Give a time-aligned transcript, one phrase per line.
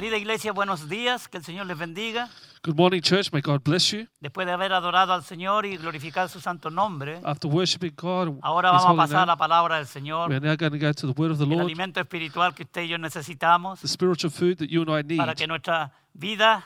[0.00, 2.30] Queri- Querida iglesia, buenos días, que el Señor les bendiga.
[2.64, 3.30] Good morning, church.
[3.32, 4.06] May God bless you.
[4.20, 8.70] Después de haber adorado al Señor y glorificar su santo nombre, After worshiping God, ahora
[8.70, 10.70] His vamos a holy pasar a la name, palabra del we Señor, are now going
[10.72, 12.96] to go to the word of the el Lord, alimento espiritual que usted y yo
[12.98, 16.64] necesitamos the spiritual food that you and I need, para que nuestra vida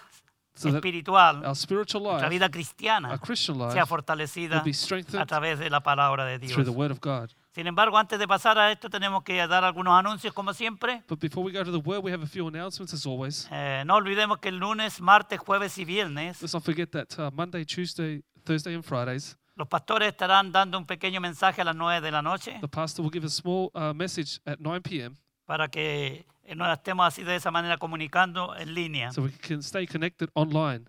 [0.55, 4.65] so that espiritual, our spiritual nuestra life, vida cristiana, our Christian sea life, fortalecida will
[4.65, 6.53] be a strengthened través de la palabra de Dios.
[6.53, 7.31] through the word of God.
[7.55, 11.05] Sin embargo, antes de pasar a esto, tenemos que dar algunos anuncios, como siempre.
[11.09, 13.47] But before we go to the word, we have a few announcements as always.
[13.53, 17.31] Eh, no olvidemos que el lunes, martes, jueves y viernes Let's not forget that uh,
[17.33, 22.01] Monday, Tuesday, Thursday, and Fridays, los pastores estarán dando un pequeño mensaje a las 9
[22.01, 22.59] de la noche.
[22.61, 25.15] the pastor will give a small uh, message at 9 p.m.
[25.47, 29.13] para que eh, nos estemos así de esa manera comunicando en línea.
[29.13, 30.87] so we can stay connected online.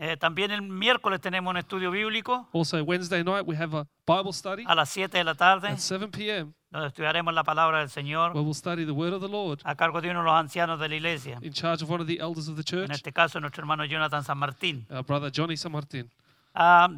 [0.00, 4.32] Eh, también el miércoles tenemos un estudio bíblico Also, Wednesday night, we have a Bible
[4.32, 6.52] study a las 7 de la tarde, at 7 p.m.
[6.70, 9.74] donde estudiaremos la palabra del Señor where we'll study the word of the Lord a
[9.74, 12.18] cargo de uno de los ancianos de la iglesia, in charge of one of the
[12.20, 14.86] elders of the en church, este caso nuestro hermano Jonathan San Martín.
[14.90, 16.08] our brother Johnny San Martin.
[16.54, 16.88] Ah,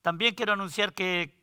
[0.00, 1.37] también quiero anunciar que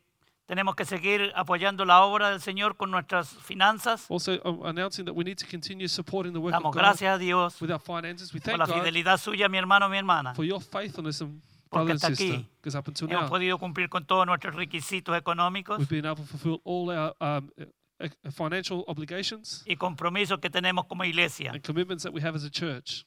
[0.46, 4.06] tenemos que seguir apoyando la obra del Señor con nuestras finanzas.
[4.10, 7.14] Also, um, announcing that we need to continue supporting the work Damos of God gracias
[7.16, 8.32] a Dios with our finances.
[8.32, 10.34] We por thank la God fidelidad suya, mi hermano, mi hermana.
[10.34, 12.34] for your faithfulness and Porque brother and hasta sister.
[12.36, 16.06] aquí Because up until Hemos now, podido cumplir con todos nuestros requisitos económicos we've been
[16.06, 21.04] able to fulfill all our um, uh, uh, financial obligations y compromisos que tenemos como
[21.04, 21.50] iglesia.
[21.52, 23.04] and commitments that we have as a church.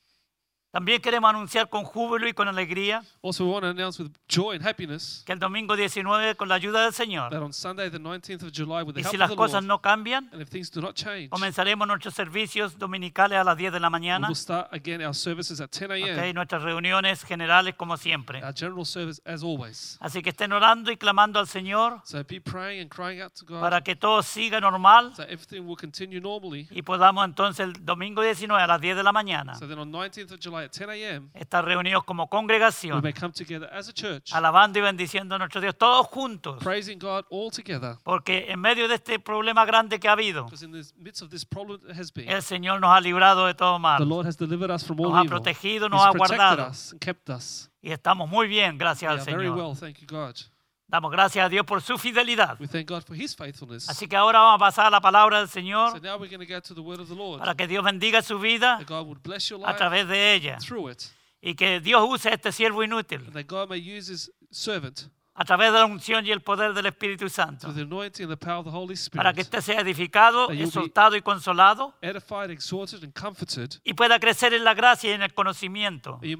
[0.71, 4.53] También queremos anunciar con júbilo y con alegría Also, we want to announce with joy
[4.55, 7.97] and happiness que el domingo 19, con la ayuda del Señor, that on Sunday, the
[7.99, 10.29] 19th of July, with the y help si of las the cosas Lord, no cambian,
[10.31, 13.87] and if things do not change, comenzaremos nuestros servicios dominicales a las 10 de la
[13.87, 16.11] we mañana, will start again our services at 10 a.m.
[16.29, 16.35] ¿ok?
[16.35, 18.43] nuestras reuniones generales como siempre.
[18.43, 19.97] Our general service as always.
[19.99, 23.45] Así que estén orando y clamando al Señor So be praying and crying out to
[23.45, 26.67] God para que todo siga normal so everything will continue normally.
[26.69, 29.91] y podamos entonces el domingo 19 a las 10 de la mañana So then on
[29.91, 33.89] 19th of July at 10 a.m., estar reunidos como we congregación, may come together as
[33.89, 36.61] a church, alabando y bendiciendo a nuestro Dios, todos juntos.
[36.63, 37.95] praising God all together.
[38.03, 41.29] Porque en medio de este problema grande que ha habido, Because in the midst of
[41.29, 44.07] this problem that has been, el Señor nos ha librado de todo the mal.
[44.07, 46.67] Lord has delivered us from Nos all ha protegido, He's nos ha guardado.
[46.69, 47.69] us and kept us.
[47.81, 49.57] Y estamos muy bien, gracias We al are very Señor.
[49.57, 50.35] well, thank you, God.
[50.89, 52.59] Damos gracias a Dios por su fidelidad.
[52.59, 53.87] We thank God for His faithfulness.
[53.87, 56.39] Así que ahora vamos a pasar a la palabra del So Señor now we're going
[56.45, 57.39] to go to the word of the Lord.
[57.39, 60.33] para que Dios bendiga su vida That God would bless your a life través de
[60.33, 60.57] ella.
[60.59, 61.03] through it.
[61.41, 65.09] Y que Dios use a este siervo inútil And that God may use His servant
[65.41, 67.73] a través de la unción y el poder del Espíritu Santo.
[69.15, 71.95] Para que éste sea edificado, exhortado y consolado.
[72.01, 76.35] edified, exhorted, and comforted, y pueda crecer en la gracia y en el conocimiento de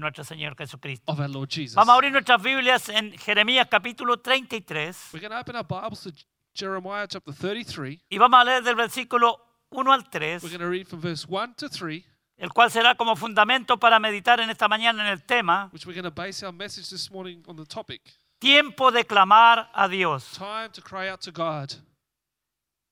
[0.00, 1.16] nuestro Señor Jesucristo.
[1.16, 6.02] Vamos a abrir nuestras Biblias en Jeremías capítulo 33 We're going to open our Bibles
[6.02, 6.12] to
[6.54, 8.00] Jeremiah chapter 33.
[8.10, 9.38] y vamos a leer del versículo
[9.70, 12.04] 1 al 3, We're going to read from verse 1 to 3,
[12.40, 15.94] el cual será como fundamento para meditar en esta mañana en el tema which we're
[15.94, 18.00] going to base our message this morning on the topic
[18.40, 20.32] Tiempo de clamar a Dios.
[20.32, 21.74] time to cry out to God.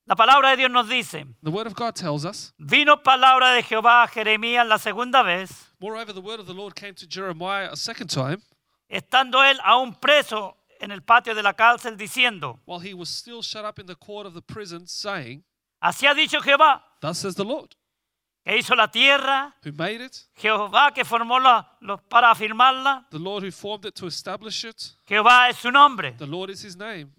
[0.04, 3.62] La palabra de Dios nos dice, The word of God tells us, vino palabra de
[3.62, 7.70] Jehová a Jeremías la segunda vez, moreover, the word of the Lord came to Jeremiah
[7.72, 8.42] a second time
[8.90, 13.42] estando él aún preso en el patio de la cárcel, diciendo, while he was still
[13.42, 15.42] shut up in the court of the prison, saying,
[15.80, 17.74] así ha dicho Jehová, Thus says the Lord,
[18.48, 21.76] que hizo la tierra, who made it, Jehová que formó la,
[22.08, 26.12] para afirmarla, the Lord who formed it to establish it, Jehová es su nombre.
[26.16, 27.12] the Lord is his name.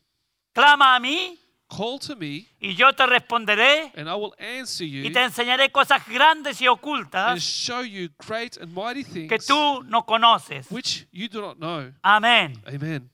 [0.53, 1.37] Clama a mí
[1.69, 5.71] Call to me, y yo te responderé and I will answer y you te enseñaré
[5.71, 10.65] cosas grandes y and ocultas show you great and mighty que things tú no conoces.
[10.71, 11.93] which you do not know.
[12.01, 12.59] Amén.
[12.65, 13.07] Amen.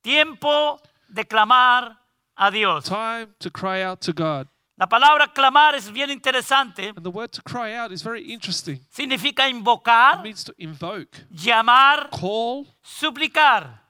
[0.00, 1.98] Tiempo de clamar
[2.34, 2.86] a Dios.
[2.86, 4.48] Time to cry out to God.
[4.82, 6.88] La palabra clamar es bien interesante.
[6.88, 8.80] And the word to cry out is very interesting.
[8.90, 13.80] Significa It invocar, means to invoke, llamar, call, suplicar,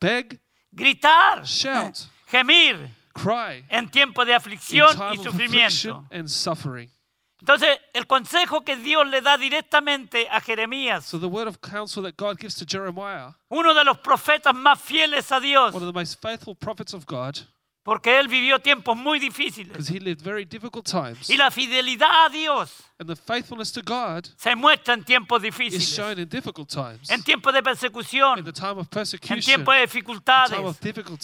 [0.00, 0.38] beg,
[0.72, 5.66] gritar, shout, gemir cry en tiempo de in aflicción y of sufrimiento.
[5.66, 6.88] affliction and suffering.
[7.40, 12.00] Entonces, el consejo que Dios le da directamente a Jeremías, So the word of counsel
[12.04, 15.92] that God gives to Jeremiah, uno de los profetas más fieles a Dios, one of
[15.92, 17.40] the most faithful prophets of God,
[17.84, 19.68] porque él vivió tiempos muy difíciles.
[19.72, 21.28] because he lived very difficult times.
[21.28, 25.42] Y la fidelidad a Dios And the faithfulness to God se muestra en tiempos is
[25.42, 27.10] difíciles, shown in difficult times.
[27.10, 30.68] en tiempos de In persecución, the time of en persecution, tiempos de in dificultades, time
[30.68, 30.78] of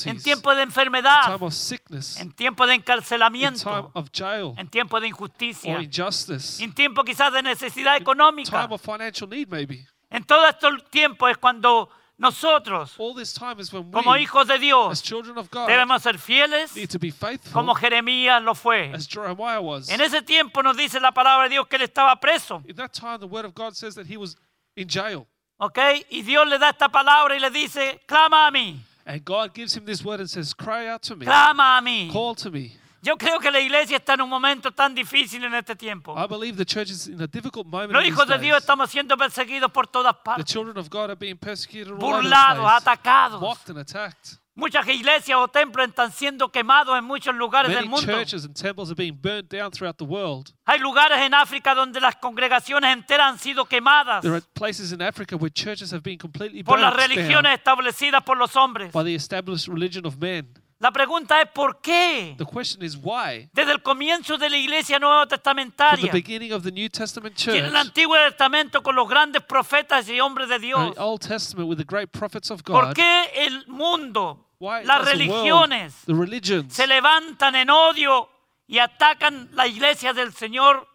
[0.06, 4.08] en tiempos de in enfermedad, time of sickness, en tiempos de in time encarcelamiento, of
[4.12, 8.64] jail en tiempos de or injusticia, injustice, en tiempos quizás de necesidad time económica.
[8.68, 9.86] of financial need maybe.
[10.10, 14.54] En todos estos tiempos es cuando nosotros, All this time is when como hijos de
[14.54, 18.54] as Dios, children of God, debemos ser fieles need to be faithful como Jeremías lo
[18.54, 18.92] fue.
[18.92, 19.88] as Jeremiah was.
[19.88, 22.92] En ese tiempo nos dice la palabra de Dios que él estaba preso, In that
[22.92, 24.36] time, the word of God says that he was
[24.76, 25.26] in jail.
[25.60, 25.78] ¿ok?
[26.10, 29.74] Y Dios le da esta palabra y le dice, clama a mí, And God gives
[29.74, 32.10] him this word and says, Cry out to me, clama a mí.
[32.12, 32.72] call to me.
[33.02, 36.14] Yo creo que la iglesia está en un momento tan difícil en este tiempo.
[36.16, 37.92] I believe the church is in a difficult moment.
[37.92, 41.16] Los hijos de Dios estamos siendo perseguidos por todas The partes, children of God are
[41.16, 43.40] being persecuted all the burlados, place, atacados.
[43.40, 44.38] mocked and attacked.
[44.56, 48.12] Muchas iglesias o templos están siendo quemados en muchos lugares del Many mundo.
[48.12, 50.52] churches and temples are being burnt down throughout the world.
[50.66, 55.00] Hay lugares en África donde las congregaciones enteras han sido quemadas There are places in
[55.00, 58.90] Africa where churches have been completely por las burnt down religiones establecidas por los hombres.
[58.90, 60.52] by the established religion of men.
[60.80, 62.36] La pregunta es ¿por qué?
[62.38, 63.50] The question is why?
[63.52, 67.34] Desde el comienzo de la iglesia nueva From the testamentaria beginning of the New Testament
[67.34, 71.68] church, el Antiguo Testamento con los grandes profetas y hombres de Dios, the Old Testament
[71.68, 75.42] with the great prophets of ¿por God, qué el mundo, why las does the world,
[75.42, 78.28] religiones the religions, se levantan en odio
[78.68, 80.87] y atacan la iglesia del Señor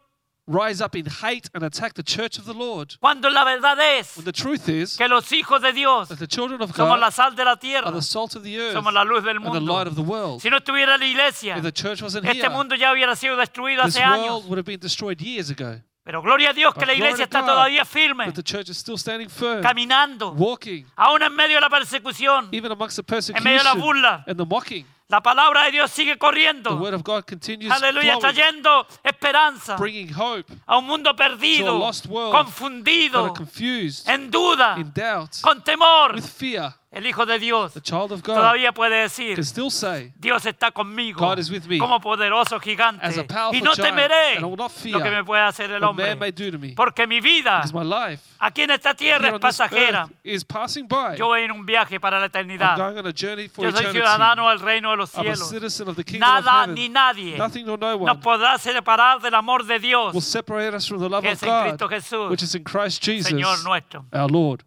[0.48, 2.96] rise up in hate and attack the church of the Lord?
[3.00, 6.28] cuando la verdad es When the truth is que los hijos de Dios that the
[6.28, 8.94] children of somos la sal de la are tierra, the salt of the earth somos
[8.94, 10.42] la luz del and the light of the world.
[10.42, 13.36] Si no estuviera la iglesia, If the church wasn't este here, mundo ya hubiera sido
[13.38, 14.28] destruido this hace años.
[14.28, 15.80] world would have been destroyed years ago.
[16.06, 18.36] Pero gloria a Dios que But la glory iglesia to está God todavía firme, But
[18.36, 22.50] the church is still standing firm, caminando, walking, aún en medio de la persecución.
[22.52, 23.04] even amongst the
[23.34, 24.86] En medio de la persecution burla, and the mocking.
[25.10, 26.76] La palabra de Dios sigue The corriendo.
[26.76, 31.80] word of God continues Aleluya, trayendo esperanza hope a un mundo perdido,
[32.32, 36.16] confundido, confused, en duda, in doubt, con temor.
[36.16, 36.74] with fear.
[36.94, 41.36] El Hijo de Dios The child of God todavía puede decir, say, Dios está conmigo
[41.36, 45.24] me como poderoso gigante as a powerful y no giant, temeré not lo que me
[45.24, 46.76] puede hacer el hombre me.
[46.76, 51.18] porque mi vida life aquí en esta tierra es pasajera earth is passing by.
[51.18, 55.14] yo voy en un viaje para la eternidad yo soy ciudadano del reino de los
[55.16, 56.76] I'm a cielos citizen of the kingdom of nada heaven.
[56.76, 60.76] ni nadie Nothing nor no nos one podrá separar del amor de Dios will separate
[60.76, 63.02] us from the love que of es en God, Cristo Jesús which is in Christ
[63.04, 64.64] Jesus, Señor nuestro our Lord.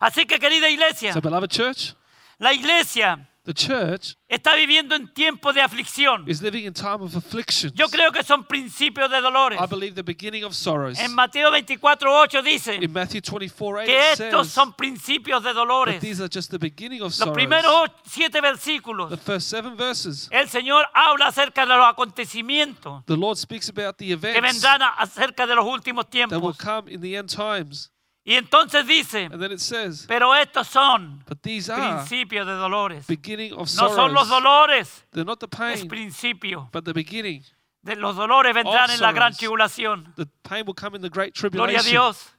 [0.00, 1.94] así que querida iglesia So, beloved church,
[2.38, 7.16] la iglesia the church está viviendo en tiempos de aflicción is living in time of
[7.16, 7.72] afflictions.
[7.74, 10.98] yo creo que son principios de dolores I believe the beginning of sorrows.
[11.00, 15.54] En Mateo 24:8 dice In Matthew 24 8 que estos says son principios de that
[15.54, 16.00] dolores.
[16.00, 17.34] these are just the beginning of Los sorrows.
[17.34, 23.16] primeros siete versículos, The first seven verses, el Señor habla acerca de los acontecimientos the
[23.16, 26.58] Lord speaks about the que events vendrán a- acerca de los últimos that will tiempos.
[26.58, 27.90] come in the end times.
[28.24, 33.06] Y entonces dice, And then it says, pero estos son principios de dolores.
[33.08, 36.68] No son los dolores, the es pain, principio.
[36.72, 37.42] but the beginning.
[37.82, 40.14] De los dolores vendrán en la gran tribulación.
[40.14, 41.82] The pain will come in the great Gloria a.
[41.82, 42.30] Dios,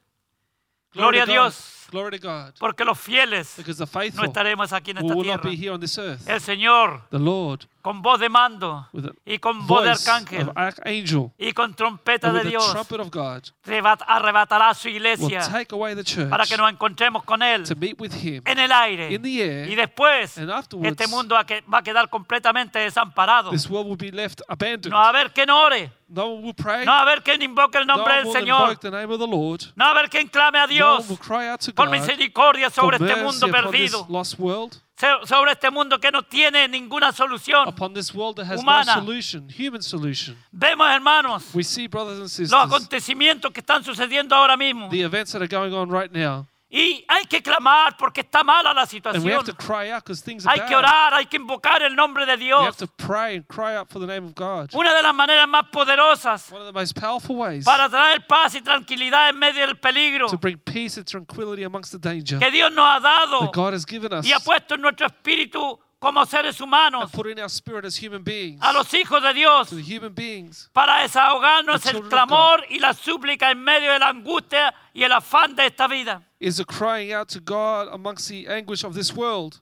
[0.93, 1.87] gloria a Dios.
[1.91, 2.53] Glory to God.
[2.59, 3.57] porque los fieles
[4.15, 5.43] no estaremos aquí en esta tierra.
[5.43, 6.27] be here on this earth.
[6.29, 8.87] El Señor The Lord, con voz de mando
[9.25, 10.49] y con voz de arcángel
[11.37, 12.73] y con trompeta de Dios
[14.07, 15.41] arrebatará a su iglesia
[16.29, 17.65] para que nos encontremos con Él
[18.45, 19.11] en el aire.
[19.11, 23.51] Y después este mundo va a quedar completamente desamparado.
[23.51, 24.89] This world will be left abandoned.
[24.91, 26.85] No va a haber quien ore, No one will pray.
[26.85, 29.13] no va a haber quien invoque el No nombre one del Señor, invoke the name
[29.13, 29.61] of the Lord.
[29.75, 31.89] no va a haber quien clame a No Dios one will cry out to por
[31.89, 34.82] misericordia sobre este mundo perdido, lost world, se-
[35.25, 37.67] sobre este mundo que no tiene ninguna solución.
[37.67, 38.95] upon this world that has Humana.
[38.95, 40.37] no solution, human solution.
[40.51, 44.89] Vemos, hermanos, We see, brothers and los sisters, acontecimientos que están sucediendo ahora mismo.
[44.89, 46.47] the events that are going on right now.
[46.75, 49.31] Y hay que clamar porque está mala la situación.
[49.31, 50.83] have to cry out because things are Hay que bad.
[50.83, 52.65] orar, hay que invocar el nombre de Dios.
[52.65, 54.73] have to pray and cry out for the name of God.
[54.73, 58.55] Una de las maneras más poderosas One of the most powerful ways para traer paz
[58.55, 60.37] y tranquilidad en medio del peligro que
[62.51, 63.51] Dios nos ha dado
[64.23, 67.95] y ha puesto en nuestro espíritu como seres humanos and put in our spirit as
[67.95, 69.71] human beings, a los hijos de Dios
[70.13, 75.13] beings, para desahogarnos el clamor y la súplica en medio de la angustia y el
[75.13, 76.21] afán de esta vida.
[76.41, 79.61] is a crying out to God amongst the anguish of this world.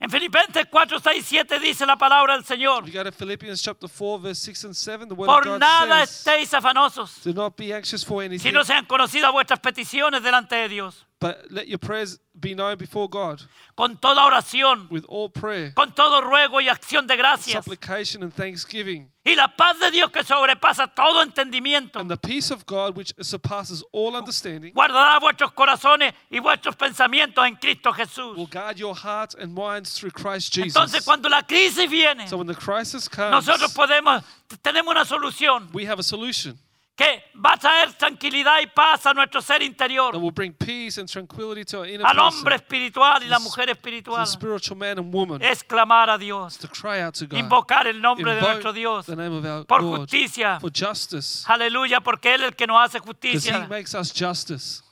[0.00, 2.86] En Filipenses 4, 6, 7 dice la palabra del Señor.
[2.86, 5.44] If you go to Philippians chapter 4, verse 6 and 7, the word Por of
[5.44, 9.32] God nada says, estéis afanosos, Do not be anxious for si anything, no sean conocidas
[9.32, 11.06] vuestras peticiones delante de Dios.
[11.20, 13.42] But let your prayers be known before God
[13.76, 17.62] con toda oración, with all prayer, con todo ruego y acción de gracias.
[17.62, 19.10] supplication, and thanksgiving.
[19.22, 23.12] Y la paz de Dios que sobrepasa todo entendimiento And the peace of God, which
[23.20, 28.34] surpasses all understanding, guardará vuestros corazones y vuestros pensamientos en Cristo Jesús.
[28.38, 30.74] will guard your hearts and minds through Christ Jesus.
[30.74, 34.24] Entonces cuando la crisis viene, So when the crisis comes, nosotros podemos,
[34.62, 36.58] tenemos una solución we have a solution
[37.00, 40.98] que va a traer tranquilidad y paz a nuestro ser that interior, will bring peace
[41.00, 44.22] and tranquility to our inner al hombre espiritual y la mujer espiritual.
[44.24, 47.86] the spiritual man and woman, Es clamar a Dios, to cry out to God, invocar
[47.86, 49.06] el nombre de invoke nuestro Dios.
[49.06, 50.00] the name of our por Lord.
[50.02, 50.58] justicia.
[50.60, 53.66] for justice, Aleluya, porque Él es el que nos hace because He justicia.
[53.68, 54.82] makes us justice.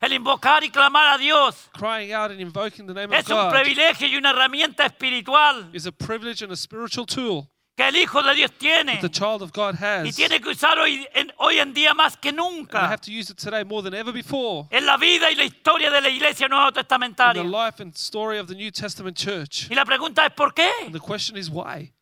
[0.00, 3.36] El invocar y clamar a Dios Crying out and invoking the name of es un
[3.36, 5.68] God privilegio y una herramienta espiritual.
[5.74, 7.48] is a privilege and a spiritual tool
[7.78, 10.16] que el Hijo de Dios tiene that the child of God y has.
[10.16, 13.12] tiene que usar hoy en, hoy en día más que And I nunca have to
[13.12, 16.08] use it today more than ever before en la vida y la historia de la
[16.08, 17.44] iglesia nueva in the testamentaria.
[17.44, 19.70] life and story of the New Testament church.
[19.70, 20.68] Y la pregunta es ¿por qué?
[20.86, 21.92] And the question is why?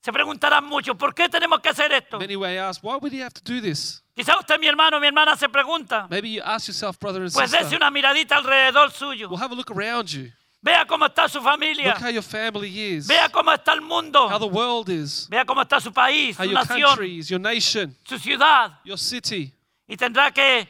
[0.00, 2.20] Se preguntarán mucho, ¿por qué tenemos que hacer esto?
[2.20, 4.00] Many may ask, why would he have to do this?
[4.14, 6.06] Quizá usted, mi hermano, mi hermana, se pregunta.
[6.08, 9.28] Maybe you ask yourself, brother and Pues dese sister, una miradita alrededor suyo.
[9.28, 10.30] well, have a look around you.
[10.64, 11.88] Vea cómo está su familia.
[11.92, 14.28] Look how your family is, Vea cómo está el mundo.
[14.30, 17.28] how the world is, Vea cómo está su país, how su your nación, country is,
[17.28, 18.78] your nation, su ciudad.
[18.82, 19.52] your city.
[19.86, 20.66] Y tendrá que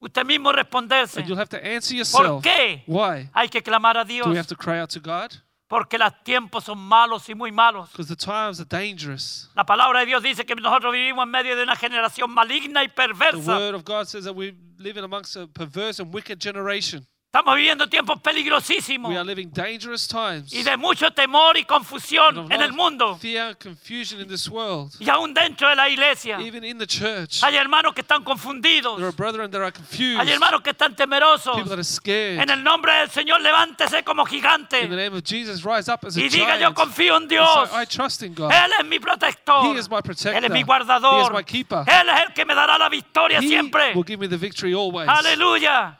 [0.00, 1.18] usted mismo responderse.
[1.20, 2.42] And you'll have to answer ¿Por yourself.
[2.42, 3.28] qué Why?
[3.34, 4.46] hay que clamar a Do we have Dios?
[4.46, 5.32] to cry out to God?
[5.68, 7.90] Porque los tiempos son malos y muy malos.
[7.90, 9.50] Because the times are dangerous.
[9.54, 12.88] La palabra de Dios dice que nosotros vivimos en medio de una generación maligna y
[12.88, 13.58] The perversa.
[13.58, 17.06] word of God says that we live in amongst a perverse and wicked generation.
[17.34, 20.52] Estamos viviendo tiempos peligrosísimos We are living dangerous times.
[20.54, 24.92] y de mucho temor y confusión en el mundo Fear confusion in this world.
[25.00, 26.38] y aún dentro de la iglesia.
[26.38, 27.42] Even in the church.
[27.42, 28.98] Hay hermanos que están confundidos.
[28.98, 30.20] There are brethren that are confused.
[30.20, 31.56] Hay hermanos que están temerosos.
[31.56, 32.38] People that are scared.
[32.38, 36.04] En el nombre del Señor, levántese como In the gigante name of Jesus, rise up
[36.06, 36.76] as a y diga: Yo giant.
[36.76, 37.68] confío en Dios.
[37.68, 38.52] say, I trust in God.
[38.52, 39.74] Él es mi protector.
[39.74, 40.36] He is my protector.
[40.36, 41.32] Él es mi He is guardador.
[41.32, 41.82] my keeper.
[41.84, 43.92] Él es el que me dará la victoria He siempre.
[43.96, 45.08] will give me the victory always.
[45.08, 45.98] Aleluya.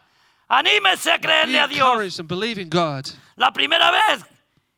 [0.48, 2.20] Anímese a creerle a Dios.
[3.36, 4.24] La primera vez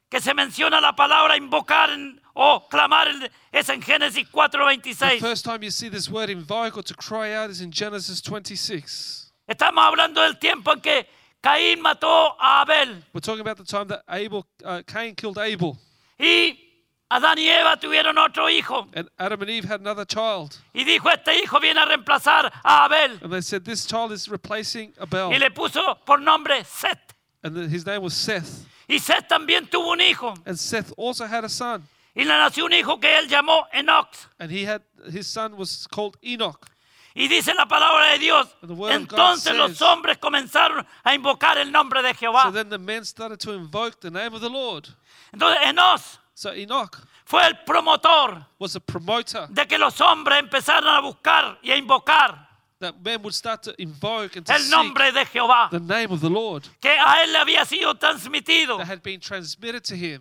[0.09, 3.09] que se menciona la palabra invocar en- o clamar
[3.51, 5.21] es en Génesis The 4:26.
[5.21, 9.33] first time you see this word invoke or to cry out is in Genesis 26.
[9.49, 11.07] Estamos hablando del tiempo en que
[11.43, 15.79] Caín mató a Abel We're talking about the time that Abel, uh, Cain killed Abel,
[16.19, 16.66] y
[17.09, 20.57] Adán y Eva tuvieron otro hijo and Adam and Eve had another child.
[20.75, 24.29] y dijo este hijo viene a reemplazar a Abel And they said, This child is
[24.29, 25.31] replacing Abel.
[25.33, 26.99] y le puso por nombre Set.
[27.45, 28.67] And his name was Seth.
[28.89, 31.85] Y Set también tuvo un hijo And Seth also had a son.
[32.15, 34.09] y le nació un hijo que él llamó Enoch.
[34.41, 34.83] And he had
[35.13, 36.67] his son was called Enoch.
[37.15, 40.19] Y dice la palabra de Dios, And the word of God entonces los says- hombres
[40.19, 42.53] comenzaron a invocar el nombre de So Jehová.
[42.53, 44.89] then the men started to invoke the name of the Lord.
[45.33, 46.01] Entonces Enoch
[46.39, 51.59] So Enoch fue el promotor was a promoter de que los hombres empezaron a buscar
[51.63, 52.47] y a invocar
[52.79, 56.21] that men would start to invoke and to el nombre de Jehová, the name of
[56.21, 60.21] the Lord que a él le había sido transmitido that had been transmitted to him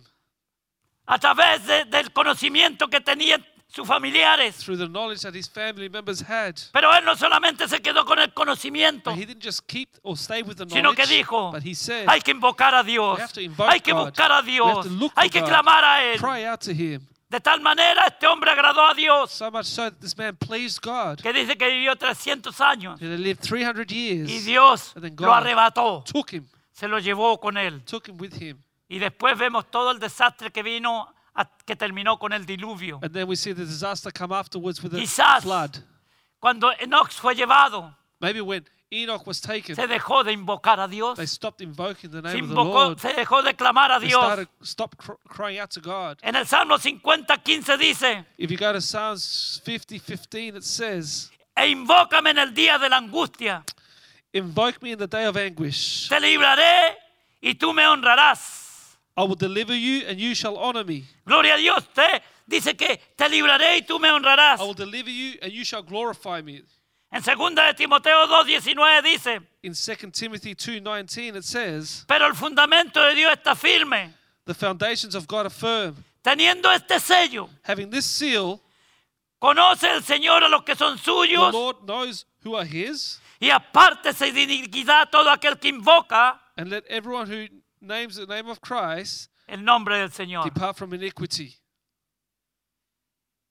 [1.06, 4.56] a través de- del conocimiento que tenían sus familiares.
[4.56, 6.54] through the knowledge that his family members had.
[6.72, 10.16] Pero él no solamente se quedó con el conocimiento, But he didn't just keep or
[10.16, 13.16] stay with the sino que knowledge, dijo, but he said, hay que invocar a Dios,
[13.16, 14.06] We have to invoke hay que God.
[14.12, 15.48] buscar a We Dios, to look hay for que God.
[15.48, 16.18] clamar a Él.
[16.18, 17.06] cry out to him.
[17.28, 20.80] De tal manera este hombre agradó a Dios, So much so that this man pleased
[20.80, 21.20] God.
[21.20, 26.04] que dice que vivió 300 años He lived 300 y Dios And then lo arrebató,
[26.04, 27.82] took him, se lo llevó con él.
[27.84, 28.62] took him with him.
[28.88, 31.12] Y después vemos todo el desastre que vino,
[31.64, 32.98] que terminó con el diluvio.
[33.02, 35.76] And then we see the disaster come afterwards with a Quizás flood.
[36.40, 41.16] cuando Enoch fue llevado, Maybe when Enoch was taken, se dejó de invocar a Dios,
[41.18, 43.00] they stopped invoking the se, name of the invocó, Lord.
[43.00, 44.22] se dejó de clamar a They Dios.
[44.24, 46.18] started stopped cr- crying out to God.
[46.22, 51.30] En el Salmo 50, 15 dice, If you go to Psalms 50, 15, it says,
[51.56, 53.64] e invócame en el día de la angustia,
[54.32, 56.08] Invoke me in the day of anguish.
[56.08, 56.96] te libraré
[57.40, 58.55] y tú me honrarás.
[59.16, 61.04] I will deliver you and you shall honor me.
[61.24, 64.60] Gloria a Dios, te dice que te libraré y tú me honrarás.
[64.60, 66.62] I will deliver you and you shall glorify me.
[67.10, 73.00] En 2 de Timoteo 2:19 dice, In 2 Timothy 2:19 it says, pero el fundamento
[73.00, 74.12] de Dios está firme,
[74.44, 75.96] "The foundations of God are firm.
[76.22, 77.48] teniendo este sello.
[77.62, 78.60] Having this seal,
[79.38, 83.50] Conoce el Señor a los que son the suyos Lord knows who are his, y
[83.50, 87.46] apártese de iniquidad todo aquel que invoca and let everyone who
[87.86, 90.44] names the name of Christ el nombre del Señor.
[90.44, 91.56] depart from iniquity."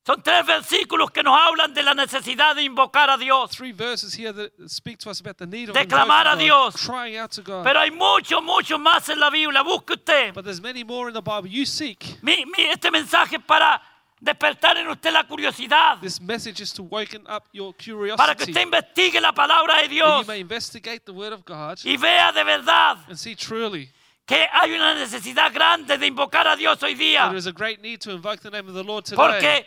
[0.08, 3.50] Son tres versículos que nos hablan de la necesidad de invocar a Dios.
[3.50, 6.34] Three verses here that speak to us about the need of De invoking clamar a
[6.36, 6.86] God, Dios.
[6.86, 7.64] crying out to God.
[7.64, 9.64] Pero hay mucho, mucho más en la Biblia.
[9.64, 10.36] Busque usted.
[10.36, 11.48] but there's many more in the Bible.
[11.50, 12.22] You seek.
[12.22, 13.82] Mi- mi- este mensaje es para
[14.22, 16.00] despertar en usted la curiosidad.
[16.02, 18.52] This message is to waken up your Para que curiosity.
[18.52, 21.98] usted investigue la palabra de that Dios you may investigate the Word of God y
[21.98, 23.90] vea de verdad and see truly
[24.26, 27.28] que hay una necesidad grande de invocar a Dios hoy día.
[27.28, 29.16] there is a great need to invoke the name of the Lord today.
[29.16, 29.66] Porque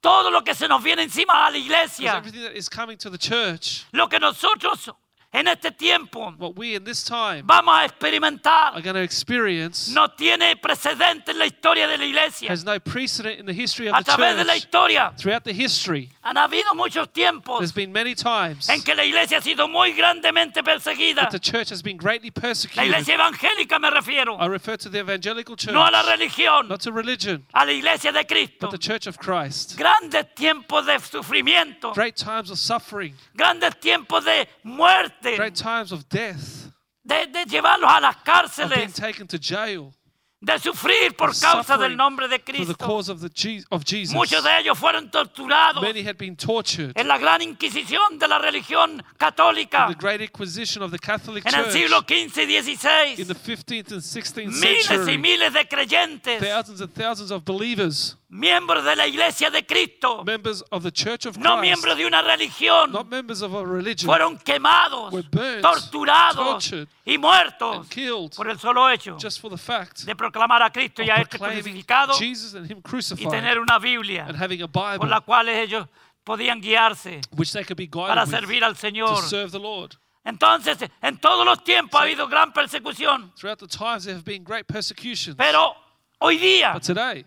[0.00, 3.10] todo lo que se nos viene encima a la iglesia, everything that is coming to
[3.10, 4.90] the church, lo que nosotros
[5.36, 9.92] en este tiempo what we in this time vamos a are experimentar, going to experience,
[9.92, 12.50] no tiene precedente en la historia de la iglesia.
[12.50, 14.62] has no precedent in the history of A the través de la church.
[14.64, 19.04] historia Throughout the history, han habido muchos tiempos there's been many times en que la
[19.04, 21.22] iglesia ha sido muy grandemente perseguida.
[21.22, 22.84] that the church has been greatly La persecuted.
[22.86, 26.80] iglesia evangélica me refiero, I refer to the evangelical church, no a la religión, not
[26.80, 28.56] to religion, a la iglesia de Cristo.
[28.60, 29.76] but the church of Christ.
[29.76, 36.06] Grandes tiempos de sufrimiento, Great times of suffering, grandes tiempos de muerte, great times of
[36.08, 36.70] death,
[37.02, 39.92] de, de llevarlos a las of being cárceles, taken to jail
[40.38, 42.76] de sufrir por of causa del nombre de for the Cristo.
[42.76, 44.14] cause of the Je- of Jesus.
[44.14, 48.38] Muchos de ellos fueron torturados Many had been tortured en la gran inquisición de la
[48.38, 52.60] religión católica in the great inquisition of the Catholic en el Church siglo XV y
[52.62, 53.20] XVI.
[53.20, 55.18] in the 15th and 16th Miles y century.
[55.18, 60.62] miles de creyentes, Thousands and thousands of believers, miembros de la iglesia de Cristo, members
[60.70, 64.06] of the Church of no Christ, miembros de una religión, not members of a religion,
[64.06, 69.40] fueron quemados, were burnt, torturados tortured, y muertos and killed por el solo hecho just
[69.40, 72.82] for the fact de proclamar a Cristo y a este crucificado Jesus and Him y
[72.82, 75.86] crucified tener una Biblia and having a por Bible la cual ellos
[76.24, 79.22] podían guiarse which they could be para guided with servir al to Señor.
[79.22, 79.96] serve the Lord.
[80.24, 84.42] Entonces, en todos los tiempos ha habido gran persecución, Throughout the times, there have been
[84.42, 85.36] great persecutions.
[85.36, 85.72] pero
[86.18, 87.24] hoy día, But today,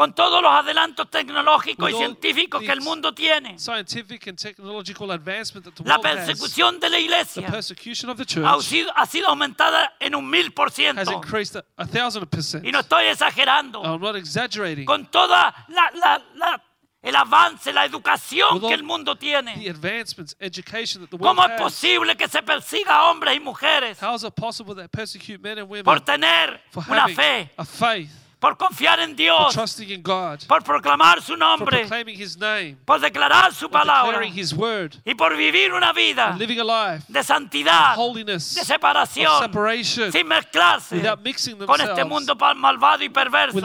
[0.00, 3.56] con todos los adelantos tecnológicos y científicos que el mundo tiene,
[5.84, 11.02] la persecución de la iglesia ha sido, ha sido aumentada en un mil por ciento.
[12.62, 13.82] Y no estoy exagerando.
[14.86, 16.62] Con toda la, la- la-
[17.02, 19.68] el avance, la educación que el mundo The tiene.
[19.68, 24.02] advancements, education that the world ¿Cómo es posible que se persiga a hombres y mujeres
[24.02, 28.10] How is it possible that persecute men and women por tener una fe, a faith,
[28.40, 32.76] por confiar en for Dios, trusting in God, por proclamar su nombre, proclaiming His name,
[32.86, 36.64] por declarar su palabra declaring His word, y por vivir una vida and living a
[36.64, 39.52] life de santidad, holiness, de separación,
[40.10, 43.60] sin mezclarse without mixing con este mundo malvado y perverso.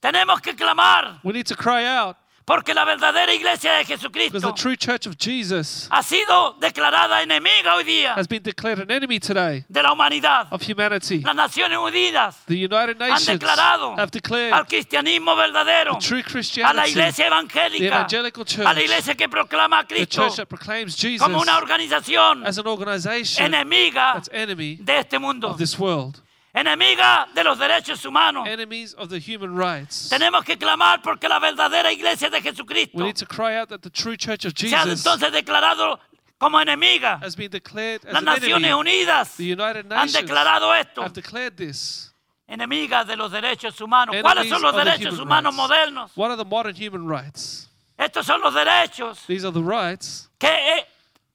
[0.00, 4.40] Tenemos que clamar We need to cry out porque la verdadera iglesia de because Jesucristo
[4.40, 8.90] the true church of Jesus ha sido declarada enemiga hoy día has been declared an
[8.90, 10.46] enemy today de la humanidad.
[10.50, 11.20] of humanity.
[11.20, 16.22] Las Naciones Unidas The United han Nations declarado have declared al cristianismo verdadero, true a
[16.22, 20.22] la Christianity, iglesia the evangélica, evangelical a la church, iglesia que proclama a the Cristo
[20.22, 25.18] church that proclaims Jesus como una organización as an organization enemiga that's enemy de este
[25.18, 26.20] mundo, of this world,
[26.54, 28.46] enemiga de los derechos humanos.
[28.46, 30.08] enemies of the human rights.
[30.08, 33.80] Tenemos que clamar porque la verdadera iglesia de Jesucristo We need to cry out that
[33.80, 35.98] the true church of se ha Jesus entonces declarado
[36.38, 37.18] como enemiga.
[37.22, 38.72] has been declared as Las an Naciones enemy.
[38.90, 42.12] Unidas The United han Nations declarado esto, have declared this.
[42.46, 44.14] enemiga de los derechos humanos.
[44.22, 45.70] ¿Cuáles son los Enemies of the derechos human humanos rights.
[45.70, 46.10] modernos?
[46.16, 47.68] What are the modern human rights?
[47.98, 50.86] Estos son los derechos These are the rights que eh,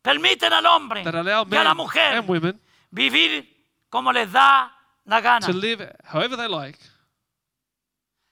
[0.02, 2.60] permiten al hombre that allow y a la mujer and women
[2.92, 3.48] vivir
[3.90, 4.70] como les da
[5.10, 5.46] la gana.
[5.46, 6.78] to live however they like.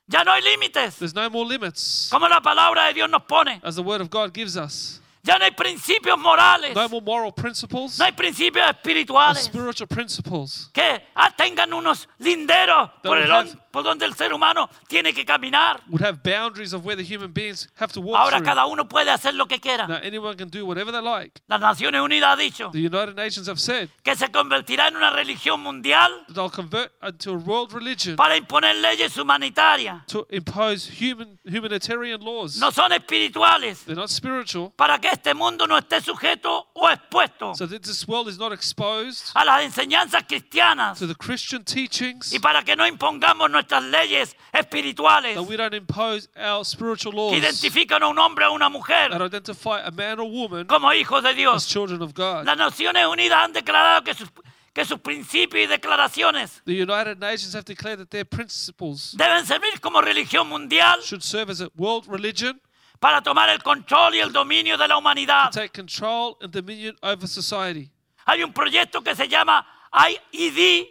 [0.10, 3.60] Ya no hay límites, There's no more limits como la palabra de Dios nos pone.
[3.64, 5.02] as the word of God gives us.
[5.24, 9.88] Ya no hay principios morales, No more moral principles no hay principios or espirituales spiritual
[9.88, 14.68] principles que ah, tengan unos linderos por, would el have- por donde el ser humano
[14.88, 15.84] tiene que caminar.
[15.92, 18.46] would have boundaries of where the human beings have to walk Ahora through.
[18.48, 19.88] cada uno puede hacer lo que quiera.
[19.88, 21.40] Now anyone can do whatever they like.
[21.48, 25.12] Las Naciones Unidas ha dicho The United Nations have said que se convertirá en una
[25.12, 30.04] religión mundial that they'll convert into a world religion para imponer leyes humanitarias.
[30.08, 32.58] to impose human humanitarian laws.
[32.58, 37.54] No son espirituales They're not spiritual, para que este mundo no esté sujeto o expuesto
[37.56, 42.34] so that this world is not exposed a las enseñanzas cristianas to the Christian teachings,
[42.34, 47.20] y para que no impongamos nuestras leyes espirituales that we don't impose our spiritual que
[47.20, 50.92] laws identifican a un hombre o una mujer that identify a man or woman como
[50.94, 51.68] hijos de as Dios.
[51.68, 52.46] children of God.
[52.46, 54.30] Las Naciones Unidas han declarado que sus,
[54.74, 59.80] que sus principios y declaraciones The United Nations have declared that their principles deben servir
[59.82, 62.60] como religión mundial should serve as a world religion
[63.00, 65.52] para tomar el control y el dominio de la humanidad.
[65.52, 67.92] to take control and dominion over society.
[68.26, 70.88] Hay un proyecto que se llama IED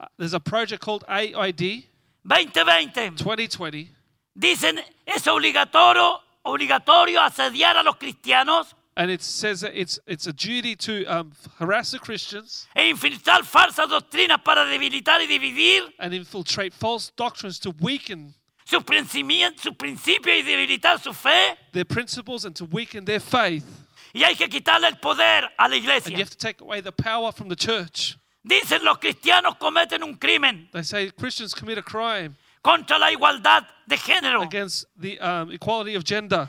[0.00, 1.82] Uh, There's a project called AID
[2.28, 3.88] 2020 2020
[4.34, 10.32] dicen es obligatorio, obligatorio asediar a los cristianos And it says that it's, it's a
[10.32, 16.12] duty to um, harass the Christians e infiltrar falsas doctrinas para debilitar y dividir and
[16.12, 21.56] infiltrate false doctrines to weaken sus principien- sus principios y debilitar su fe.
[21.72, 23.64] their principles and to weaken their faith.
[24.12, 26.16] Y hay que quitarle el poder a la And you iglesia.
[26.18, 28.16] have to take away the power from the church.
[28.48, 33.66] Dicen los cristianos cometen un crimen They say Christians commit a crime contra la igualdad
[33.86, 36.48] de género, against the um, equality of gender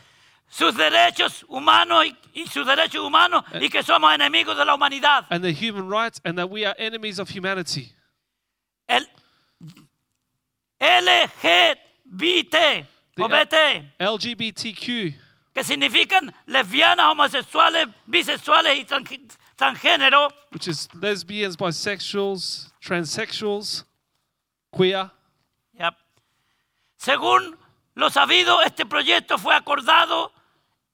[0.50, 5.26] sus derechos humanos y, y sus derechos humanos y que somos enemigos de la humanidad.
[5.30, 7.92] and their human rights and that we are enemies of humanity.
[8.88, 9.06] El
[10.80, 12.86] LGBT
[13.20, 15.14] o The- BT, LGBTQ,
[15.54, 23.84] que significan lesbianas, homosexuales, bisexuales y tran- transgénero, which is lesbians, bisexuals, transsexuals,
[24.76, 25.12] queer.
[25.80, 25.96] Yep.
[26.98, 27.58] Según
[27.96, 30.32] lo sabido, este proyecto fue acordado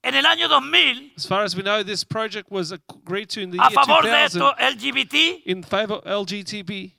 [0.02, 3.50] en el año 2000 As far as we know, this project was agreed to in
[3.50, 6.92] the a year favor de 2000 esto LGBT in favor LGTB.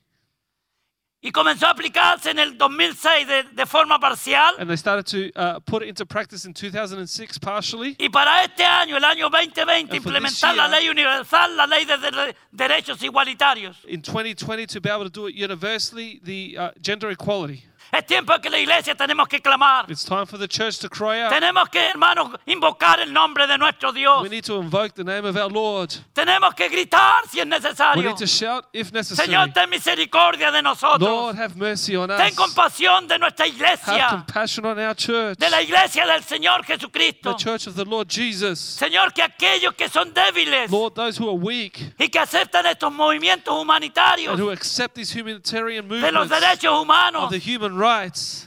[1.20, 4.54] Y comenzó a aplicarse en el 2006 de, de forma parcial.
[4.60, 7.96] And they started to uh, put it into practice in 2006 partially.
[8.00, 11.66] Y para este año, el año 2020, And for implementar la year- ley universal, la
[11.66, 13.78] ley de, de- derechos igualitarios.
[13.88, 17.64] In 2020, to be able to do it universally, the uh, gender equality.
[17.98, 19.90] Es tiempo que la iglesia tenemos que clamar.
[19.90, 21.32] It's time for the church to cry out.
[21.32, 24.22] Tenemos que, hermanos, invocar el nombre de nuestro Dios.
[24.22, 25.90] We need to invoke the name of our Lord.
[26.14, 28.04] Tenemos que gritar si es We necesario.
[28.04, 29.28] need to shout if necessary.
[29.30, 31.02] Señor, ten misericordia de nosotros.
[31.10, 32.36] Lord, have mercy on Ten us.
[32.36, 36.74] compasión de nuestra Have iglesia, compassion on our church, de la iglesia del Señor the
[36.74, 37.34] Jesucristo.
[37.36, 38.60] church of the Lord Jesus.
[38.60, 42.92] Señor, que aquellos que son débiles Lord, those who are weak y que aceptan estos
[42.94, 47.76] movimientos humanitarios and who accept these humanitarian de los movements derechos of humanos the human
[47.76, 47.87] rights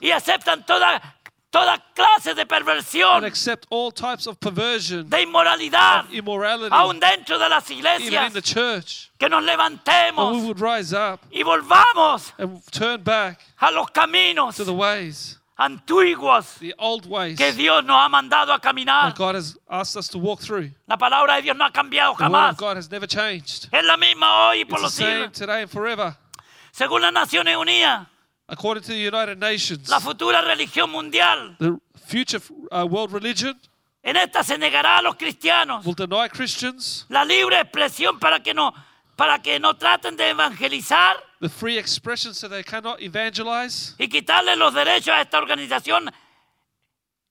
[0.01, 1.01] y aceptan toda,
[1.51, 7.01] toda clase de and perversión, accept all types of perversion, de inmoralidad, of immorality, aún
[7.01, 9.11] dentro de las even in iglesias, the church.
[9.19, 13.87] que nos And we levantemos would rise up y volvamos and turn back a los
[13.91, 19.11] caminos to the ways, antiguos the old ways que Dios nos ha mandado a caminar.
[19.11, 20.71] that God has asked us to walk through.
[20.89, 22.51] La palabra de Dios no ha cambiado The word jamás.
[22.53, 23.69] of God has never changed.
[23.73, 25.33] Es la misma hoy y por It's the los same siglos.
[25.39, 26.17] today and forever.
[26.73, 28.07] Según las Naciones Unidas,
[28.53, 32.41] According to the United Nations, la futura religión mundial, the future
[32.73, 33.55] uh, world religion
[34.03, 38.53] en esta se negará a los cristianos will deny Christians la libre expresión para que
[38.53, 38.73] no,
[39.17, 44.57] para que no traten de evangelizar the free expression so they cannot evangelize y quitarle
[44.57, 46.11] los derechos a esta organización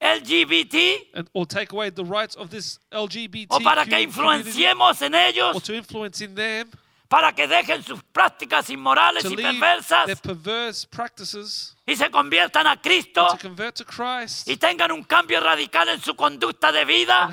[0.01, 5.13] LGBT and, or take away the rights of this LGBT o para que influenciemos en
[5.15, 6.69] or ellos to influence in them
[7.10, 10.08] para que dejen sus prácticas inmorales y perversas
[11.88, 13.28] y se conviertan a Cristo
[14.45, 17.28] y tengan un cambio radical en su conducta de vida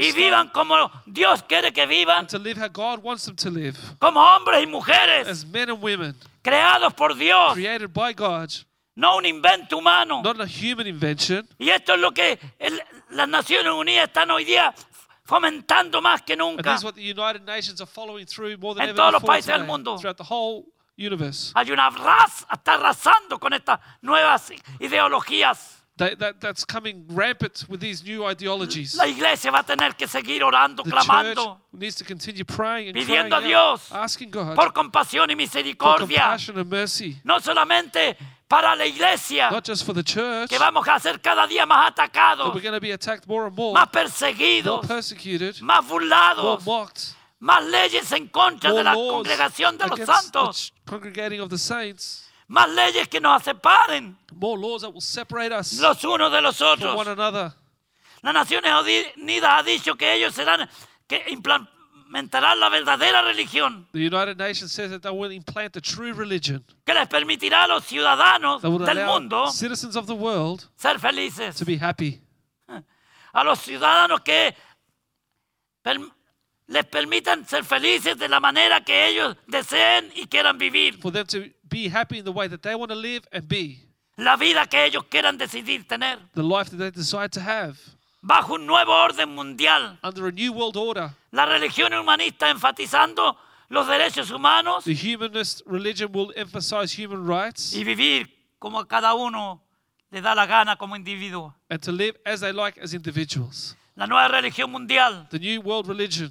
[0.00, 3.50] y vivan como Dios quiere que vivan, and to live how God wants them to
[3.50, 8.50] live como hombres y mujeres as men and women creados por Dios, created by God,
[8.94, 10.20] no un invento humano.
[10.22, 11.48] not a human invention.
[11.58, 14.74] Y esto es lo que el- las Naciones Unidas están hoy día
[15.26, 16.62] fomentando más que And nunca.
[16.72, 19.46] this is what the United Nations are following through more than En todos los países
[19.46, 19.98] del mundo.
[19.98, 20.64] throughout the whole
[20.96, 21.52] universe.
[21.54, 25.75] Hay una raza, está arrasando con estas nuevas ideologías.
[25.98, 28.96] That, that, that's coming rampant with these new ideologies.
[28.96, 32.88] La iglesia va a tener que seguir orando, The church clamando needs to continue praying
[32.88, 33.44] and Pidiendo crying a out,
[33.80, 36.06] Dios asking God por compasión y for misericordia.
[36.20, 38.14] compassion and mercy, No solamente
[38.46, 41.86] para la iglesia, not just for the church, que vamos a ser cada día más
[41.90, 46.00] atacados, we're going to be attacked more and more, más more perseguidos, persecuted, más more
[46.04, 51.40] burlados, mocked, más leyes en contra de la congregación de los the santos, ch- congregating
[51.40, 56.02] of the saints, más leyes que nos separen more laws that will separate us los
[56.04, 57.08] unos de los from one otros.
[57.08, 57.52] another.
[58.22, 58.72] Las Naciones
[59.16, 60.68] Unidas ha dicho que ellos serán
[61.06, 66.12] que implementarán la verdadera religión The United Nations says that they will implant the true
[66.12, 70.14] religion que les permitirá a los ciudadanos that will del allow mundo citizens of the
[70.14, 71.56] world ser felices.
[71.56, 72.20] to be happy.
[73.32, 74.54] A los ciudadanos que
[75.82, 76.00] per-
[76.68, 80.98] les permitan ser felices de la manera que ellos deseen y quieran vivir.
[81.00, 83.78] for them to be happy in the way that they want to live and be,
[84.16, 86.18] La vida que ellos quieran decidir tener.
[86.34, 87.76] the life that they decide to have,
[88.22, 89.98] Bajo un nuevo orden mundial.
[90.02, 91.10] under a new world order.
[91.30, 93.36] La religión humanista enfatizando
[93.68, 99.14] los derechos humanos The humanist religion will emphasize human rights y vivir como a cada
[99.14, 99.62] uno
[100.10, 101.54] le da la gana como individuo.
[101.70, 103.76] and to live as they like as individuals.
[103.94, 106.30] La nueva religión mundial The new world religion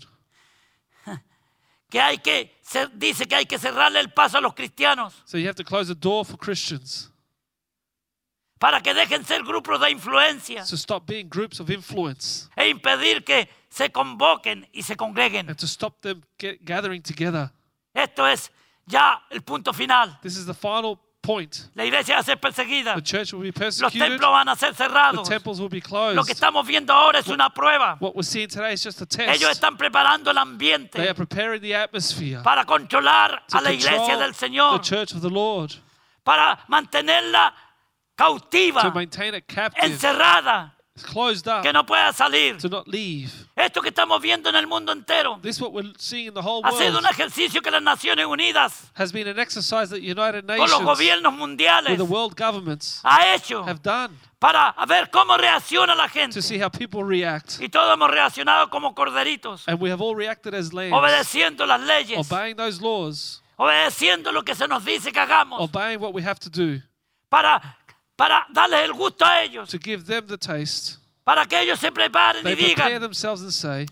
[1.90, 2.52] que hay que
[2.94, 5.88] dice que hay que cerrarle el paso a los cristianos So you have to close
[5.88, 7.12] the door for Christians
[8.60, 13.24] para que dejen ser grupos de influencia to stop being groups of influence e impedir
[13.24, 15.50] que se convoquen y se congreguen.
[15.50, 16.24] and to stop them
[16.64, 17.52] gathering together.
[17.94, 18.50] Esto es
[18.88, 20.18] ya el punto final.
[20.22, 21.70] This is the final point.
[21.74, 22.96] La iglesia va a ser perseguida.
[22.96, 25.28] The church will be Los persecuted, templos van a ser the cerrados.
[25.28, 26.30] temples will be Lo que closed.
[26.32, 27.98] estamos viendo ahora es una prueba.
[28.00, 29.52] What we're seeing today is just a Ellos test.
[29.64, 34.18] están preparando el They ambiente are preparing the atmosphere para controlar to a la iglesia
[34.18, 35.72] del the Señor, church of the Lord,
[36.24, 37.54] para mantenerla
[38.16, 42.58] cautiva, to maintain it captive, encerrada, closed up, que no pueda salir.
[42.58, 43.30] to not leave.
[43.56, 46.42] Esto que estamos viendo en el mundo entero This is what we're seeing in the
[46.42, 47.00] whole ha sido world.
[47.00, 50.86] un ejercicio que las Naciones Unidas, Has been an exercise that United con los Nations,
[50.86, 56.08] gobiernos with mundiales, the world governments, ha hecho have done para ver cómo reacciona la
[56.08, 56.34] gente.
[56.36, 57.60] to see how people react.
[57.60, 61.82] Y todos hemos reaccionado como corderitos, And we have all reacted as lambs, obedeciendo las
[61.82, 66.22] leyes, obeying those laws, obedeciendo lo que se nos dice que hagamos, obeying what we
[66.22, 66.82] have to do
[67.30, 67.78] para,
[68.16, 70.98] para darles el gusto a ellos, to give them the taste.
[71.24, 73.86] para que ellos se preparen They y prepare digan, themselves and say,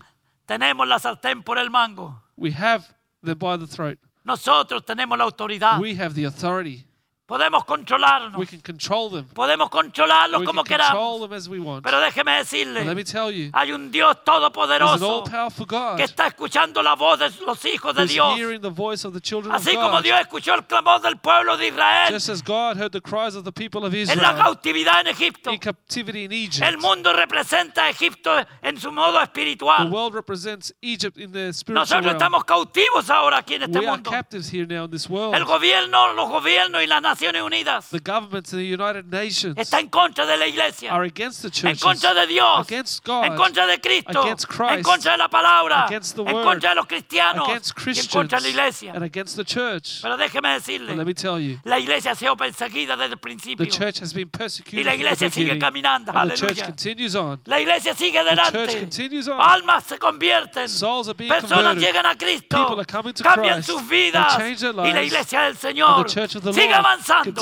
[0.46, 2.84] tenemos la sartén por el mango, We have
[3.22, 3.98] them by the throat.
[4.24, 6.86] nosotros tenemos la autoridad, We have the authority.
[7.26, 9.24] Podemos controlarnos, We can control them.
[9.34, 11.82] podemos controlarlos We como can control queramos, them as we want.
[11.82, 15.24] pero déjeme But let decirle, me tell you, hay un Dios todopoderoso
[15.66, 19.14] God que está escuchando la voz de los hijos de Dios, hearing the voice of
[19.14, 20.02] the children of así como God.
[20.02, 23.44] Dios escuchó el clamor del pueblo de Israel Just as God heard the cries of
[23.44, 25.50] the people of en la Israel cautividad en Egipto.
[25.50, 26.80] in captivity in El Egypt.
[26.82, 28.30] mundo representa a Egipto
[28.62, 29.90] en su modo The espiritual.
[29.90, 32.16] world represents Egypt in the spiritual Nosotros realm.
[32.16, 34.10] estamos cautivos ahora aquí en este We are mundo.
[34.10, 35.34] captives here now in this world.
[35.34, 39.80] El gobierno, los gobiernos y las Naciones Unidas The governments and the United Nations está
[39.80, 43.24] en contra de la iglesia, are against the en churches, contra de Dios, against God,
[43.24, 46.44] en contra de Cristo, against Christ, en contra de la palabra, against the en word,
[46.44, 48.92] contra de los cristianos against y en Christians, contra de la iglesia.
[48.94, 50.00] and against the church.
[50.02, 50.58] Pero déjeme
[50.96, 53.64] let me tell you, la iglesia ha sido perseguida desde el principio.
[53.64, 56.12] the church has been Y persecuted la iglesia sigue caminando.
[56.14, 57.40] and the church continues on.
[57.46, 58.80] La iglesia sigue church adelante.
[58.80, 59.40] continues on.
[59.40, 60.68] Almas se convierten.
[60.68, 61.82] Souls are being Personas converted.
[61.82, 62.56] llegan a Cristo.
[62.56, 63.66] People are coming to Cambian Christ.
[63.68, 64.36] sus They vidas.
[64.36, 65.06] change their Y la lives.
[65.06, 67.40] iglesia del Señor of sigue Lord avanzando.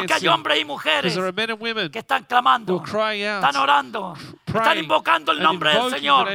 [0.00, 1.12] Porque hay hombres y mujeres
[1.90, 2.76] que están clamando.
[3.36, 4.14] Están orando.
[4.46, 6.28] Están invocando el nombre del Señor.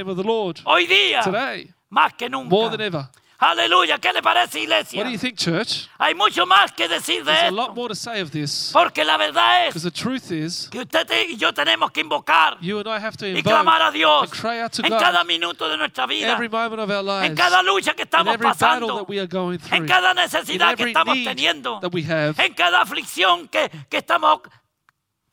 [0.66, 1.22] Hoy día,
[1.90, 2.50] más que nunca.
[3.38, 3.98] Aleluya.
[4.00, 4.98] ¿Qué le parece, iglesia?
[5.00, 5.88] What do you think, church?
[6.00, 7.56] Hay mucho más que decir de There's a esto.
[7.56, 8.72] lot more to say of this.
[8.72, 12.58] Porque la verdad Because es the truth is, que usted y yo tenemos que invocar
[12.62, 14.92] you and I have to y invoke clamar a Dios and cry out to en
[14.92, 18.04] cada God minuto de nuestra vida, every moment of our en lives, cada lucha que
[18.04, 20.84] in estamos every battle pasando, that we are going en through, cada in necesidad que
[20.84, 24.42] every estamos need teniendo, that we have, en cada aflicción que, que estamos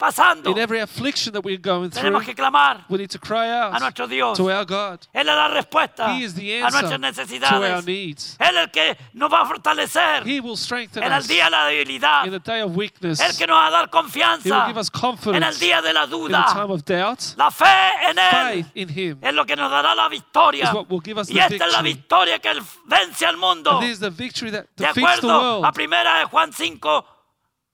[0.02, 0.50] pasando.
[0.50, 2.02] in every affliction that we're going through.
[2.10, 4.36] Tenemos que clamar We need to cry a out nuestro Dios.
[4.36, 5.06] to our God.
[5.14, 7.86] Él es la respuesta He is the a answer nuestras to our necesidades.
[7.86, 8.36] needs.
[8.40, 11.44] Él es el que nos va a fortalecer He will strengthen en el us día
[11.44, 12.24] de la debilidad.
[12.26, 13.20] in the day of weakness.
[13.20, 15.60] El que nos va a dar He will confianza give us en el confidence in
[15.68, 16.44] día de la the duda.
[16.52, 17.36] time of doubt.
[17.36, 17.64] La fe
[18.10, 20.64] en Él Faith in Him es lo que nos dará la victoria.
[20.64, 21.92] is what will give us Y the esta es la victory.
[21.92, 23.70] victoria que Él vence al mundo.
[23.72, 25.64] And this is the victory that De defeats the acuerdo world.
[25.66, 27.04] a primera de Juan 5,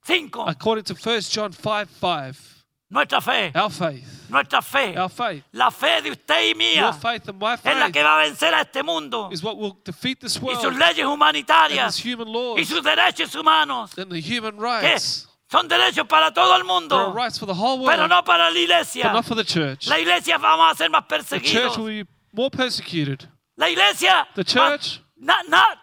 [0.09, 0.49] 5.
[0.49, 2.55] According to 1 John 5 5.
[2.91, 4.31] Nuestra fe, Our faith.
[4.31, 5.45] nuestra fe, Our faith.
[5.53, 8.21] la fe de usted y Your mía faith and my es la faith que va
[8.21, 11.11] a vencer a este mundo is what will defeat this y world sus leyes and
[11.11, 15.29] humanitarias its human y laws sus derechos humanos and the human rights.
[15.53, 18.51] son derechos para todo el mundo, rights for the whole pero world, no para la
[18.53, 19.13] but iglesia.
[19.13, 19.87] not for the church.
[19.87, 21.77] La iglesia vamos a ser más The church perseguidos.
[21.77, 23.29] will be more persecuted.
[23.59, 25.75] La iglesia, The church- na- na-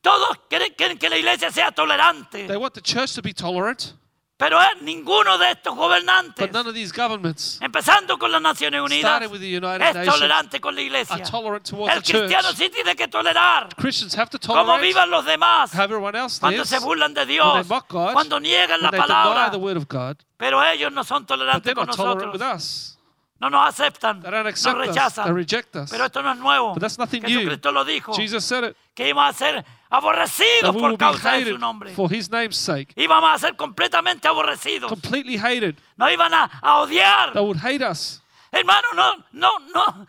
[0.00, 3.94] todos quieren, quieren que la iglesia sea tolerante, They want the church to be tolerant,
[4.38, 8.80] pero es ninguno de estos gobernantes, but none of these governments, empezando con las Naciones
[8.80, 11.16] Unidas, starting with the United es Nations, tolerante con la iglesia.
[11.16, 12.20] are tolerant towards El the church.
[12.22, 16.16] cristiano sí tiene que tolerar Christians have to como tolerate vivan los demás how everyone
[16.18, 18.98] else cuando lives se when burlan de Dios, they mock God, cuando niegan la they
[19.00, 22.56] deny palabra, the word of God, pero ellos no son tolerantes con tolerant with nosotros,
[22.56, 22.98] us.
[23.40, 24.82] no nos aceptan, They don't nos accept us.
[24.86, 25.34] They rechazan.
[25.34, 25.90] reject us.
[25.90, 26.72] Pero esto no es nuevo.
[26.72, 27.40] But that's nothing new.
[27.40, 28.76] Jesucristo lo dijo, Jesus said it.
[28.94, 31.92] que íbamos a ser aborrecidos por causa de su nombre.
[31.94, 32.92] for his name's sake.
[32.96, 34.88] Íbamos a ser completamente aborrecidos.
[34.88, 35.74] Completely hated.
[35.96, 37.32] Nos iban a, a odiar.
[37.32, 38.22] They would hate us.
[38.52, 40.06] Hermano, no, no, no,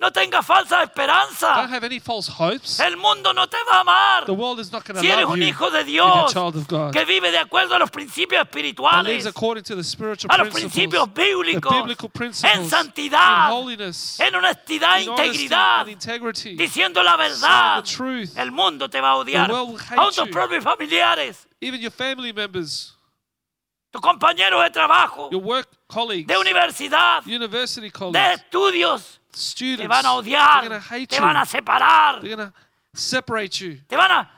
[0.00, 1.66] no tenga falsa Don't esperanza.
[1.68, 2.80] have any false hopes.
[2.80, 4.24] El mundo no te va a amar.
[4.24, 6.66] The world is not going Si to eres love un hijo de Dios child of
[6.66, 6.92] God.
[6.92, 11.06] que vive de acuerdo a los principios espirituales, according to the spiritual a los principios
[11.12, 16.56] the bíblicos, biblical en principles, in santidad, holiness, en honestidad, in honesty integridad, and integrity,
[16.56, 17.82] diciendo la verdad.
[17.84, 18.38] the truth.
[18.38, 19.48] El mundo te va a odiar.
[19.48, 19.54] The
[19.96, 22.96] Aún tus propios familiares, Even your family members,
[23.92, 29.88] tus compañeros de trabajo, your work colleagues, de universidad, university de colleagues, estudios, students, te
[29.88, 31.22] van a they're odiar, going to hate te you.
[31.22, 32.54] van a separar, They're going to
[32.94, 33.78] separate you.
[33.88, 34.30] te van a...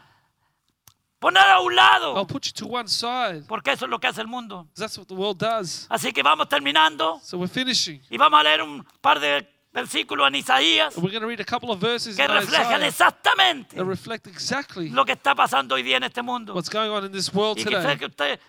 [1.20, 3.44] poner a un lado, I'll put you to one side.
[3.46, 4.66] porque eso es lo que hace el mundo.
[4.74, 5.86] That's what the world does.
[5.88, 8.00] Así que vamos terminando So we're finishing.
[8.10, 11.44] y vamos a leer un par de versículos en Isaías we're going to read a
[11.46, 15.74] couple of verses que in reflejan Isaiah exactamente that reflect exactly lo que está pasando
[15.76, 16.52] hoy día en este mundo.
[16.54, 17.96] what's going on in this world Y quizás today.
[17.98, 18.40] que usted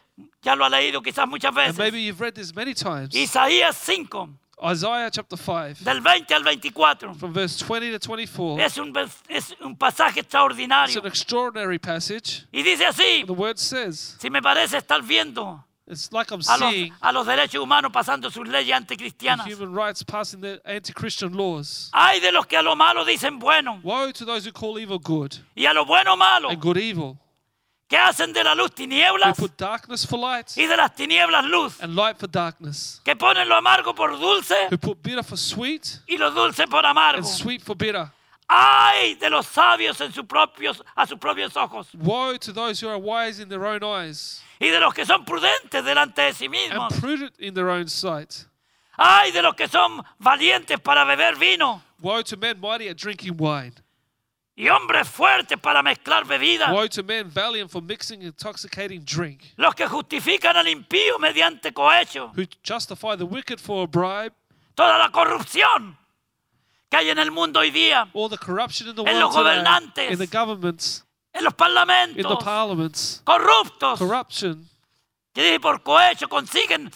[0.43, 1.77] ya lo ha leído quizás muchas And veces.
[1.77, 3.15] maybe you've read this many times.
[3.15, 4.29] Isaías 5,
[4.71, 7.15] Isaiah chapter 5, del 20 al 24.
[7.15, 8.59] from verse 20 to 24.
[8.61, 10.99] Es un, vers- es un pasaje It's extraordinario.
[11.01, 12.45] an extraordinary passage.
[12.53, 16.57] Y dice así, The word says, si me parece estar viendo it's like I'm a
[16.57, 19.45] los, seeing a los derechos humanos pasando sus leyes the anticristianas.
[19.45, 21.89] human rights passing their anti-Christian laws.
[21.93, 24.97] Hay de los que a lo malo dicen bueno Woe to those who call evil
[24.97, 27.17] good y a lo bueno malo, and good evil,
[27.93, 31.45] que hacen de la luz who tinieblas put darkness for light y de las tinieblas
[31.45, 35.37] luz, and light for darkness, que ponen lo amargo por dulce who put bitter for
[35.37, 37.17] sweet y lo dulce por amargo.
[37.19, 38.09] and sweet for bitter.
[38.49, 42.89] Ay de los sabios en sus propios, a sus propios ojos Woe to those who
[42.89, 46.45] are wise in their own eyes y de los que son prudentes delante de sí
[46.45, 46.99] and mismos.
[46.99, 48.45] prudent in their own sight.
[48.97, 53.37] Ay de los que son valientes para beber vino Woe to men mighty at drinking
[53.37, 53.73] wine.
[54.55, 56.71] Y hombres fuertes para mezclar bebidas.
[56.71, 62.31] Woe to men valiant for mixing intoxicating drink, Los que justifican al impío mediante cohecho.
[62.35, 64.33] who justify the wicked for a bribe,
[64.75, 65.97] Toda la corrupción
[66.89, 69.35] que hay en el mundo hoy día, all the corruption in the En world los
[69.35, 70.11] today, gobernantes.
[70.11, 74.69] in the governments, en los in the parlamentos, parliaments, corruptos, corruption,
[75.33, 76.91] que por cohecho consiguen,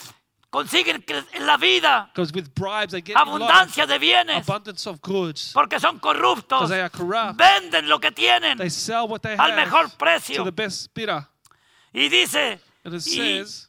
[0.49, 1.03] consiguen
[1.41, 5.99] la vida because with bribes they get abundancia de bienes, abundance of goods, porque son
[5.99, 7.38] corruptos, because they are corrupt.
[7.38, 10.43] venden lo que tienen They sell what they al mejor have to precio.
[10.43, 10.89] the best.
[11.93, 13.66] Y dice, y, says,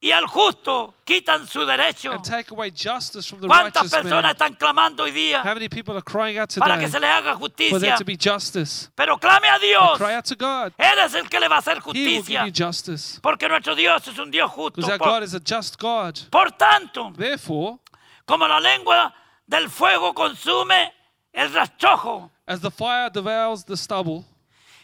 [0.00, 2.12] y al justo quitan su derecho.
[2.12, 4.30] and take away justice from the ¿Cuántas personas man.
[4.30, 7.32] están clamando hoy día How many people are crying out para que se les haga
[7.36, 7.80] for justicia?
[7.80, 8.88] there to be justice?
[8.94, 9.98] Pero clame a Dios.
[9.98, 10.72] cry out to God.
[10.78, 12.46] Él es el que le va a hacer He will give justicia.
[12.46, 13.18] you justice.
[13.20, 14.76] Porque nuestro Dios es un Dios justo.
[14.76, 16.18] Because our Por, God is a just God.
[16.30, 17.78] por tanto, Therefore,
[18.24, 19.12] como la lengua
[19.48, 20.92] del fuego consume
[21.32, 24.24] el rastrojo as the fire devours the stubble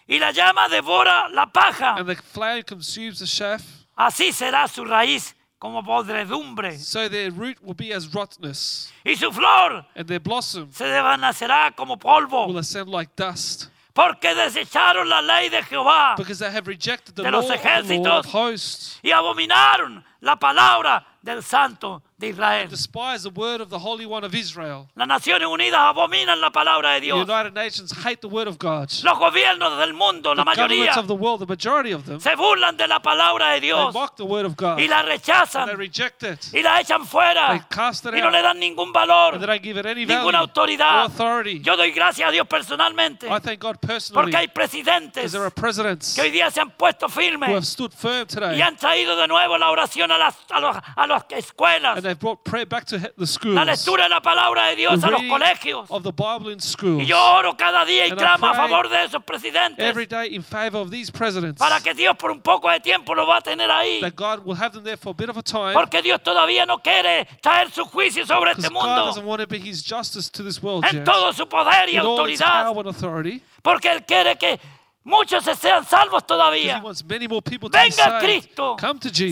[0.09, 3.63] y la llama devora la paja, and the flame consumes the chaff,
[3.97, 9.31] así será su raíz como podredumbre so their root will be as rottenness, y su
[9.33, 12.47] flor and their blossom se desvanecerá como polvo.
[12.47, 13.69] will ascend like dust.
[13.95, 17.63] Porque desecharon la ley de Jehová Because they have rejected the De law los of
[17.63, 18.19] the Lord ejércitos.
[18.27, 22.69] of hosts, y abominaron la palabra del Santo de Israel.
[22.69, 24.89] despise the word of the Holy One of Israel.
[24.95, 27.29] Las Naciones Unidas abominan la palabra de The Dios.
[27.29, 28.89] United Nations hate the word of God.
[29.03, 32.37] Los gobiernos del mundo, la The mayoría, of the world, the majority of them, se
[32.37, 34.79] burlan de la palabra de they Dios mock the word of God.
[34.79, 36.39] y la they rechazan reject it.
[36.55, 39.47] y la echan fuera They cast it y no le dan ningún valor, And they
[39.47, 41.07] don't give it any ninguna or autoridad.
[41.07, 41.61] authority.
[41.61, 45.51] Yo doy gracias a Dios personalmente I thank God personally porque hay presidentes there are
[45.51, 48.77] presidents que hoy día se han puesto who have firmes stood firm today y han
[48.77, 52.67] traído de nuevo la oración a las, a los- a las escuelas, they've brought prayer
[52.67, 55.23] back to he- the la schools, lectura de la palabra de Dios the a los
[55.23, 55.91] colegios.
[55.91, 58.89] of the Bible in schools, Y yo oro cada día y And clamo a favor
[58.89, 62.41] de esos presidentes every day in favor of these presidents, para que Dios por un
[62.41, 64.01] poco de tiempo lo va a tener ahí.
[64.01, 66.67] that God will have them there for a bit of a time Porque Dios todavía
[66.67, 69.83] no quiere traer su juicio sobre because este God mundo doesn't want to be His
[69.83, 71.05] justice to this world en yet.
[71.05, 72.65] todo su poder y With all its autoridad.
[72.65, 74.61] power and authority, Porque Él quiere que
[75.05, 76.81] muchos se sean salvos todavía.
[76.83, 78.21] Venga saved.
[78.21, 78.77] Cristo.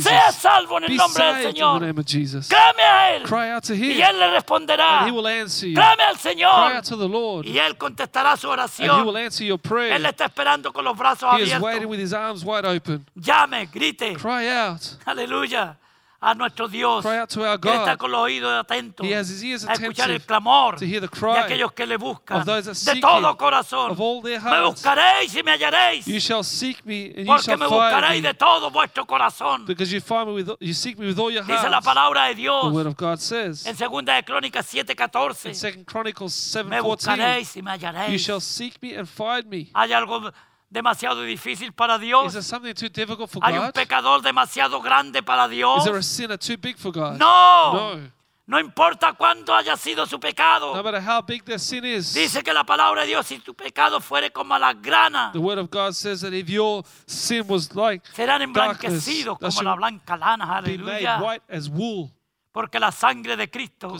[0.02, 1.80] Sea salvo en el nombre del saved in the Señor.
[1.80, 2.48] name of Jesus.
[2.48, 5.00] Clame a Él Cry out to y Él le responderá.
[5.00, 5.74] and He will answer you.
[5.74, 9.06] Clame al Cry Señor out to the Lord, y Él contestará su and He oración.
[9.06, 11.86] will answer your Él le está esperando con los brazos He is waiting abiertos.
[11.90, 13.04] with His arms wide open.
[13.16, 14.14] Llame, grite.
[14.16, 14.82] Cry out.
[15.06, 15.76] Aleluya.
[16.24, 17.04] A nuestro Dios.
[17.04, 17.98] Cry out to our Él está God.
[17.98, 21.00] con los oídos atentos He has his ears a escuchar el attentive clamor to hear
[21.00, 23.90] the de cry aquellos que le buscan of those that de seek todo him corazón.
[23.90, 24.82] of all their Me hearts.
[24.82, 28.22] buscaréis y me hallaréis, You shall seek me and you porque shall me find buscaréis
[28.22, 29.66] me de todo vuestro corazón.
[29.66, 31.84] because you find me with you seek me with all your Dice la heart.
[31.84, 35.54] palabra de The Dios word of God says en segunda de Crónicas in 7:14.
[35.54, 36.32] Second Chronicles
[36.66, 38.20] Me 7:14, buscaréis y me you hallaréis.
[38.24, 39.70] shall seek me and find me.
[39.74, 40.30] ¿Hay algo
[40.72, 42.32] demasiado difícil para Is Dios?
[42.32, 43.74] there something too difficult for ¿Hay un God?
[43.74, 45.78] pecador demasiado grande para Dios?
[45.78, 47.18] Is there a sinner too big for God?
[47.18, 47.94] No.
[47.96, 48.10] No.
[48.44, 50.74] No importa cuánto haya sido su pecado.
[50.74, 53.54] No matter how big their sin is, Dice que la palabra de Dios, si tu
[53.54, 57.74] pecado fuere como la grana, the word of God says that if your sin was
[57.76, 60.60] like serán darkness, emblanquecidos that como la blanca lana.
[60.62, 61.22] be made Aleluya.
[61.22, 62.10] white as wool,
[62.52, 63.90] Porque la sangre de Cristo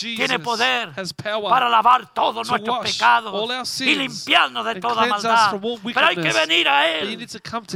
[0.00, 0.92] tiene poder
[1.48, 5.60] para lavar todos to nuestros pecados y limpiarnos de toda maldad.
[5.82, 7.28] Pero hay que venir a Él.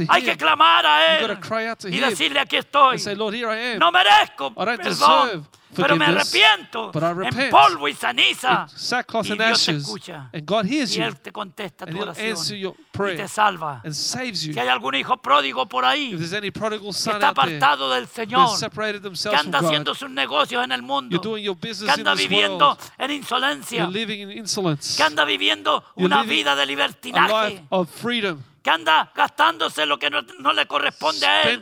[0.07, 1.37] Hay que clamar a Él
[1.89, 2.97] y decirle aquí estoy.
[3.77, 5.47] No merezco perdón.
[5.75, 6.91] Pero me arrepiento
[7.23, 8.67] en polvo y ceniza.
[8.75, 10.29] sackcloth Y and Dios te ashes, escucha.
[10.33, 13.81] and God hears Y you Él te contesta tu oración y prayer te salva.
[13.83, 14.53] and saves you.
[14.53, 18.07] Si hay algún hijo pródigo por ahí If there's any prodigal que está apartado del
[18.07, 22.69] Señor, que anda haciendo sus negocios en el mundo, you're doing your que anda viviendo
[22.69, 26.65] world, en insolencia, you're living in insolence, que anda viviendo You're una vida de a
[26.65, 31.61] life libertinaje, of freedom, que anda gastándose lo que no, no le corresponde a él,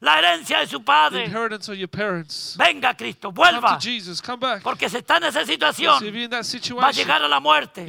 [0.00, 1.24] la herencia de su the padre.
[1.24, 2.56] inheritance of your parents.
[2.58, 4.62] Venga Cristo, Come vuelva, to Jesus, come back.
[4.62, 7.40] porque si está en esa situación, you're in that va a situation, llegar a la
[7.40, 7.84] muerte.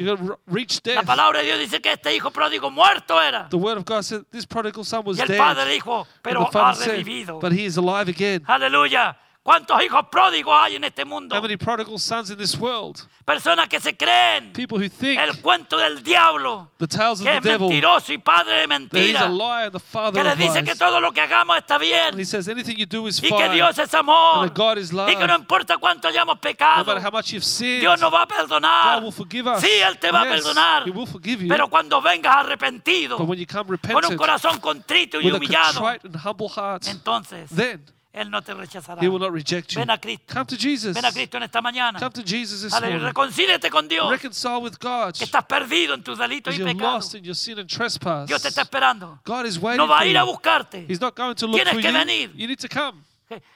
[0.48, 1.06] reach La death.
[1.06, 3.48] palabra de Dios dice que este hijo pródigo muerto era.
[3.50, 5.38] The word of God said this prodigal son was Y el dead.
[5.38, 7.40] padre dijo, pero the ha said, revivido.
[7.40, 8.44] but he is alive again.
[8.48, 9.16] Aleluya.
[9.50, 11.36] ¿Cuántos hijos pródigos hay en este mundo?
[11.36, 13.00] How many prodigal sons in this world?
[13.26, 17.32] Personas que se creen People who think el cuento del diablo, the tales of que
[17.32, 20.34] the es devil, mentiroso y padre de mentira, a liar and the father que le
[20.34, 23.08] of dice que todo lo que hagamos está And bien he says anything you do
[23.08, 23.56] is y que fine.
[23.56, 25.10] Dios es amor And that God is love.
[25.10, 28.14] y que no importa cuánto hayamos No pecado, matter how much you've sinned, Dios nos
[28.14, 29.02] va a God perdonar.
[29.02, 29.62] will forgive us.
[29.62, 30.88] Sí, Él te va a perdonar.
[30.88, 31.50] He will forgive you.
[31.50, 35.38] Pero cuando vengas arrepentido, But when you come con un corazón contrito y with a
[35.38, 37.84] humillado, contrite and humble heart, entonces then
[38.20, 39.02] Él no te rechazará.
[39.02, 39.80] He will not reject you.
[39.80, 40.34] Ven a Cristo.
[40.34, 40.94] Come to Jesus.
[40.94, 42.00] Ven a Cristo en esta mañana.
[42.00, 43.00] Come to Jesus this morning.
[43.00, 44.10] Reconcíliate con Dios.
[44.10, 45.14] Reconcile with God.
[45.14, 47.12] Que estás perdido en tus delitos y pecados.
[47.14, 49.20] Dios te está esperando.
[49.26, 50.86] God is waiting No va a ir a buscarte.
[50.88, 51.98] He's not going to look Tienes for que you.
[51.98, 52.32] venir.
[52.36, 53.04] You need to come.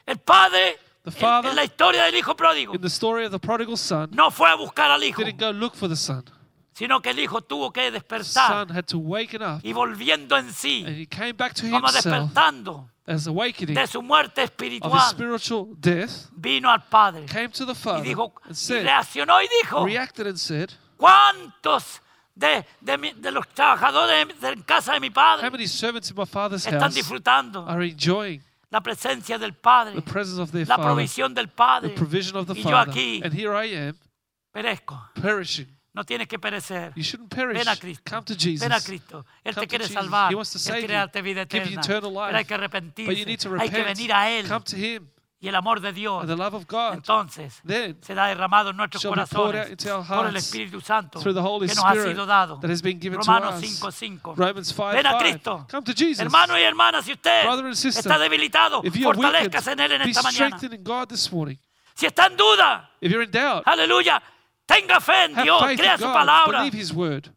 [0.05, 3.31] El padre, The en- father- en la historia del hijo pródigo, In the story of
[3.31, 6.23] the prodigal son, no fue a buscar al hijo, didn't go look for the son.
[6.73, 10.53] sino que el hijo tuvo que despertar son had to waken up y volviendo en
[10.53, 14.71] sí, and he came back to como despertando as awakening de su muerte of his
[14.73, 18.83] espiritual, spiritual death, vino al padre came to the y father dijo, and y said,
[18.85, 21.99] reaccionó y dijo, reacted and said, ¿cuántos
[22.35, 26.09] de, de mi- de los trabajadores de, de casa de mi How padre many servants
[26.09, 28.41] in my father's están house disfrutando are enjoying
[28.71, 31.89] la presencia del padre, the presence of their la father, provisión del the padre?
[31.95, 32.91] provision of the Y yo father?
[32.91, 33.95] aquí And here I am,
[34.51, 34.99] Perezco.
[35.21, 35.67] perishing.
[35.93, 36.91] No tienes que perecer.
[36.95, 37.57] You shouldn't perish.
[37.59, 38.03] Ven a Cristo.
[38.09, 38.61] Come to Jesus.
[38.67, 39.25] Ven a Cristo.
[39.43, 40.31] Él Come te quiere salvar.
[40.31, 41.81] He wants to Él save quiere you, darte vida give you eterna.
[41.81, 42.45] eternal Pero hay life.
[42.47, 43.25] que But you arrepentirse.
[43.25, 43.97] need to Hay que repent.
[43.97, 44.47] venir a Él.
[44.47, 45.09] Come to Him.
[45.39, 48.77] Y el amor de Dios And the love of God entonces then será derramado en
[48.77, 52.59] nuestros corazones por el Espíritu Santo through the Holy que nos ha sido dado.
[52.61, 53.81] that has been given Romanos us.
[53.81, 54.35] 5:5.
[54.37, 55.19] Romans 5, Ven a 5.
[55.19, 55.67] Cristo.
[55.69, 56.19] Come to Jesus.
[56.21, 60.57] Hermano y hermana, si usted sister, está debilitado, fortalezcase en Él en esta mañana.
[60.57, 61.57] strengthened in God this morning.
[61.93, 62.89] Si está en duda,
[63.65, 64.23] aleluya,
[64.65, 66.13] tenga fe en Dios, faith crea in su God.
[66.13, 66.59] palabra.
[66.59, 67.29] Believe His word.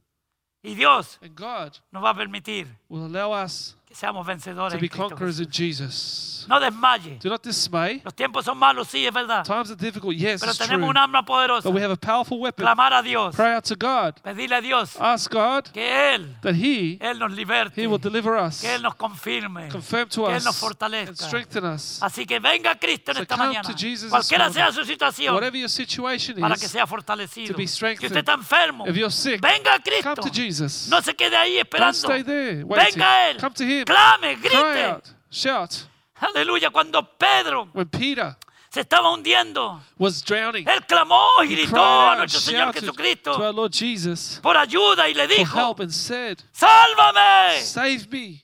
[0.62, 4.72] Y Dios And God nos va a permitir will allow us que seamos vencedores.
[4.72, 5.46] to en be Cristo conquerors Jesús.
[5.46, 6.46] in Jesus.
[6.48, 7.18] No desmaye.
[7.20, 8.00] Do not dismay.
[8.04, 9.44] Los tiempos son malos, sí, es verdad.
[9.44, 10.90] Times are difficult, yes, Pero it's tenemos true.
[10.90, 11.68] un arma poderosa.
[11.68, 12.64] But we have a powerful weapon.
[12.64, 13.34] Clamar a Dios.
[13.34, 14.14] Pray out to God.
[14.22, 17.80] Pedirle a Dios Ask God que Él, that He Él nos liberte.
[17.82, 19.68] He will deliver us, Que Él nos confirme.
[19.70, 21.16] confirm to que Él us, nos and fortalezca.
[21.26, 22.00] strengthen us.
[22.00, 23.68] Así que venga Cristo en So esta come mañana.
[23.68, 25.34] to Jesus this Cualquiera sea su situación.
[25.34, 27.52] Whatever your situation Para que is, sea fortalecido.
[27.52, 28.06] to be Si strengthened.
[28.12, 30.14] usted está enfermo, if you're sick, venga a come Cristo.
[30.22, 30.86] to Jesus.
[30.88, 31.92] No se quede ahí Don't esperando.
[31.98, 32.92] stay there waiting.
[32.94, 33.36] Venga a Él.
[33.40, 33.75] Come to Him.
[33.84, 34.84] Clame, Cry grite.
[34.84, 35.04] out.
[35.30, 35.88] Shout.
[36.20, 36.70] Aleluya.
[36.70, 38.36] Cuando Pedro When Peter
[38.70, 43.32] se estaba hundiendo, was drowning, él clamó y gritó a nuestro Señor shouted to Jesucristo
[43.42, 47.60] our Lord Jesus por ayuda y le dijo, help and said, sálvame.
[47.62, 48.42] Save me.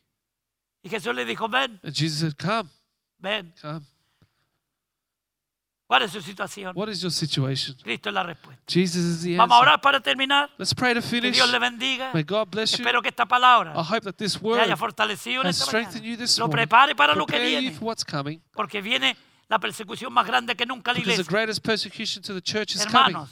[0.85, 2.69] Y Jesús le dijo, ven, And Jesus said, Come,
[3.19, 3.53] ven.
[3.61, 3.85] come.
[5.93, 6.73] ¿Cuál es su situación?
[6.75, 7.77] What is your situation?
[7.83, 8.63] Cristo es la respuesta.
[8.67, 9.69] Jesus is the Vamos a answer.
[9.69, 10.49] orar para terminar.
[10.57, 11.35] Let's pray to Que finish.
[11.35, 12.13] Dios le bendiga.
[12.15, 12.77] May God bless you.
[12.79, 15.67] Espero que esta palabra I hope that this le word haya fortalecido en has esta
[15.67, 16.19] strengthened you mañana.
[16.25, 16.63] this Lo morning.
[16.67, 17.77] prepare para lo que Prepare you viene.
[17.77, 18.41] for what's coming.
[18.55, 19.15] Porque viene
[19.51, 21.31] la persecución más grande que nunca la Because the iglesia.
[21.31, 23.15] greatest persecution to the church is coming.
[23.15, 23.29] Hermanos,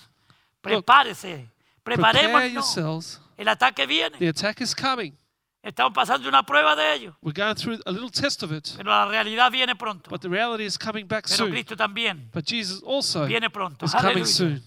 [0.61, 1.49] prepárese.
[1.83, 2.53] Prepare Preparémonos.
[2.53, 3.21] yourselves.
[3.39, 4.19] El ataque viene.
[4.19, 5.17] The attack is coming.
[5.63, 7.17] Estamos pasando una prueba de ello.
[7.21, 8.73] We're going through a little test of it.
[8.77, 10.11] Pero la realidad viene pronto.
[10.11, 11.51] But the reality is coming back Pero soon.
[11.51, 13.85] Cristo también But Jesus also viene pronto.
[13.85, 14.63] is coming soon.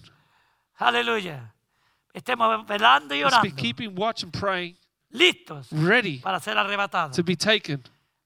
[0.78, 1.52] Aleluya.
[2.14, 3.56] Estemos velando y Let's be orando.
[3.56, 4.76] keeping watch and praying,
[5.12, 7.16] Listos ready para ser arrebatados.
[7.16, 7.82] to be taken.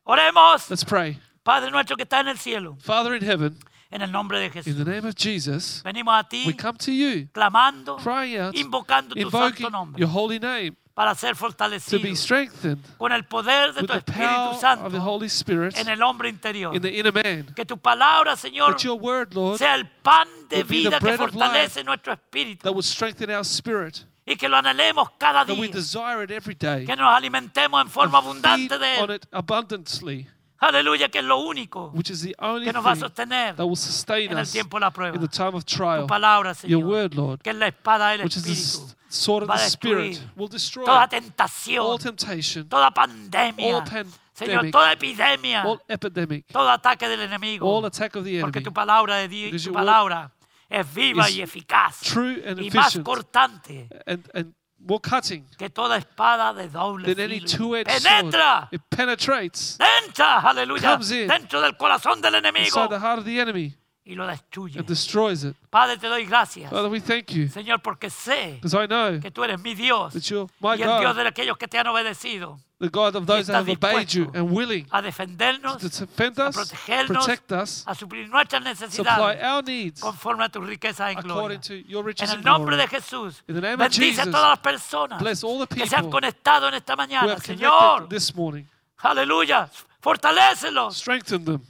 [0.06, 0.68] Oremos.
[0.68, 1.18] Let's pray.
[1.42, 2.76] Padre nuestro que está en el cielo.
[2.80, 3.56] Father in heaven,
[3.90, 4.76] En el nombre de in Jesús.
[4.76, 9.14] the name of Jesus, Venimos a ti we come to you, clamando, crying out, invocando
[9.14, 13.22] tu invoking santo nombre your holy name para ser to be fortalecidos strengthened con el
[13.22, 16.74] poder de tu Espíritu Santo Spirit en el hombre interior.
[16.74, 17.54] in the inner man.
[17.54, 22.64] Que tu palabra, Señor, word, Lord, sea el pan de vida que fortalece nuestro espíritu
[22.64, 25.70] that will strengthen our spirit, y que lo anhelemos cada día.
[25.70, 30.26] desire it every day, Que nos alimentemos en forma abundante de Él.
[30.58, 34.38] Aleluya, que es lo único which is the only que nos va a sostener en
[34.38, 35.14] el tiempo de la prueba.
[35.14, 38.22] in the time of Tu palabra, Your Señor, word, Lord, que es la espada del
[38.22, 44.06] Espíritu, sword of the Spirit, will destroy toda all tentación, temptation, toda all pandemia, pan-
[44.34, 47.66] Señor, toda epidemia, all epidemic, todo ataque del enemigo.
[47.66, 50.30] all attack of the Porque enemy, tu palabra de Dios, tu palabra
[50.70, 55.96] es viva y eficaz true and y más cortante and, and more cutting que toda
[55.96, 57.48] espada de doble than any filo.
[57.48, 58.74] two-edged Penetra, sword.
[58.74, 63.24] It penetrates entra, aleluya, comes in dentro del corazón del enemigo inside the heart of
[63.24, 63.74] the enemy
[64.08, 64.78] y lo destruye.
[64.78, 65.54] and destroys it.
[65.70, 69.44] Padre, te doy gracias, Father, we thank you Señor, porque sé I know que tú
[69.44, 71.86] eres mi Dios that you're my y el Dios God, de aquellos que te han
[71.86, 76.38] obedecido the God of those that have obeyed you and willing a defendernos, to defend
[76.38, 80.60] a us, protegernos, protect us, a suplir nuestras supply necesidades our needs conforme a tu
[80.60, 81.58] riqueza en gloria.
[81.60, 84.30] to your riches En el nombre de Jesús, In the name of bendice a Jesus,
[84.32, 87.32] todas las personas bless all the que se han people conectado en esta mañana.
[87.32, 88.64] have Señor, connected this morning.
[89.02, 89.68] aleluya,
[90.00, 91.60] fortalécelos, Strengthen them.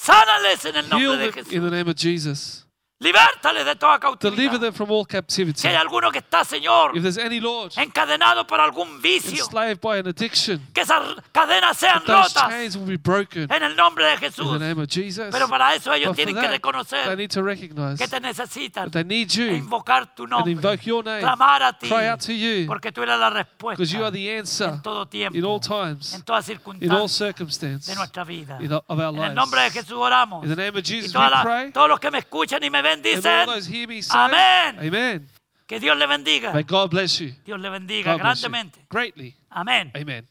[0.00, 1.70] Sánales en el Heal nombre de them in Jesús.
[1.70, 2.66] the name of Jesus.
[3.00, 3.12] De
[3.76, 4.60] toda Deliver cautividad.
[4.60, 5.58] them from all captivity.
[5.58, 9.80] Si hay alguno que está, Señor, If there's any Lord encadenado por algún vicio, enslaved
[9.80, 13.74] by an addiction, que esas cadenas sean those rotas chains will be broken en el
[13.74, 14.60] nombre de in the Jesús.
[14.60, 15.28] name of Jesus.
[15.30, 18.06] Pero para eso ellos But for tienen que that, they reconocer need to recognize que
[18.06, 21.62] te necesitan that they need e you invocar tu and nombre, invoke your name, clamar
[21.62, 24.38] a ti, cry out to you, porque tú eres la because you are respuesta the
[24.38, 26.42] answer en todo tiempo, in all times, en toda
[26.80, 28.58] in all circunstancia de nuestra vida.
[28.60, 29.70] in of our En el nombre de.
[29.70, 30.44] Jesús oramos.
[30.44, 31.72] In the name of Y Jesus, we pray.
[31.72, 34.78] todos los que me escuchan y me ven And all those hear me say, Amén.
[34.80, 35.28] Amen.
[35.66, 36.52] que Dios le bendiga.
[36.52, 37.32] May God bless you.
[37.44, 38.86] Dios le bendiga God grandemente.
[38.88, 39.36] greatly.
[39.50, 39.92] Amén.
[39.94, 40.26] Amen.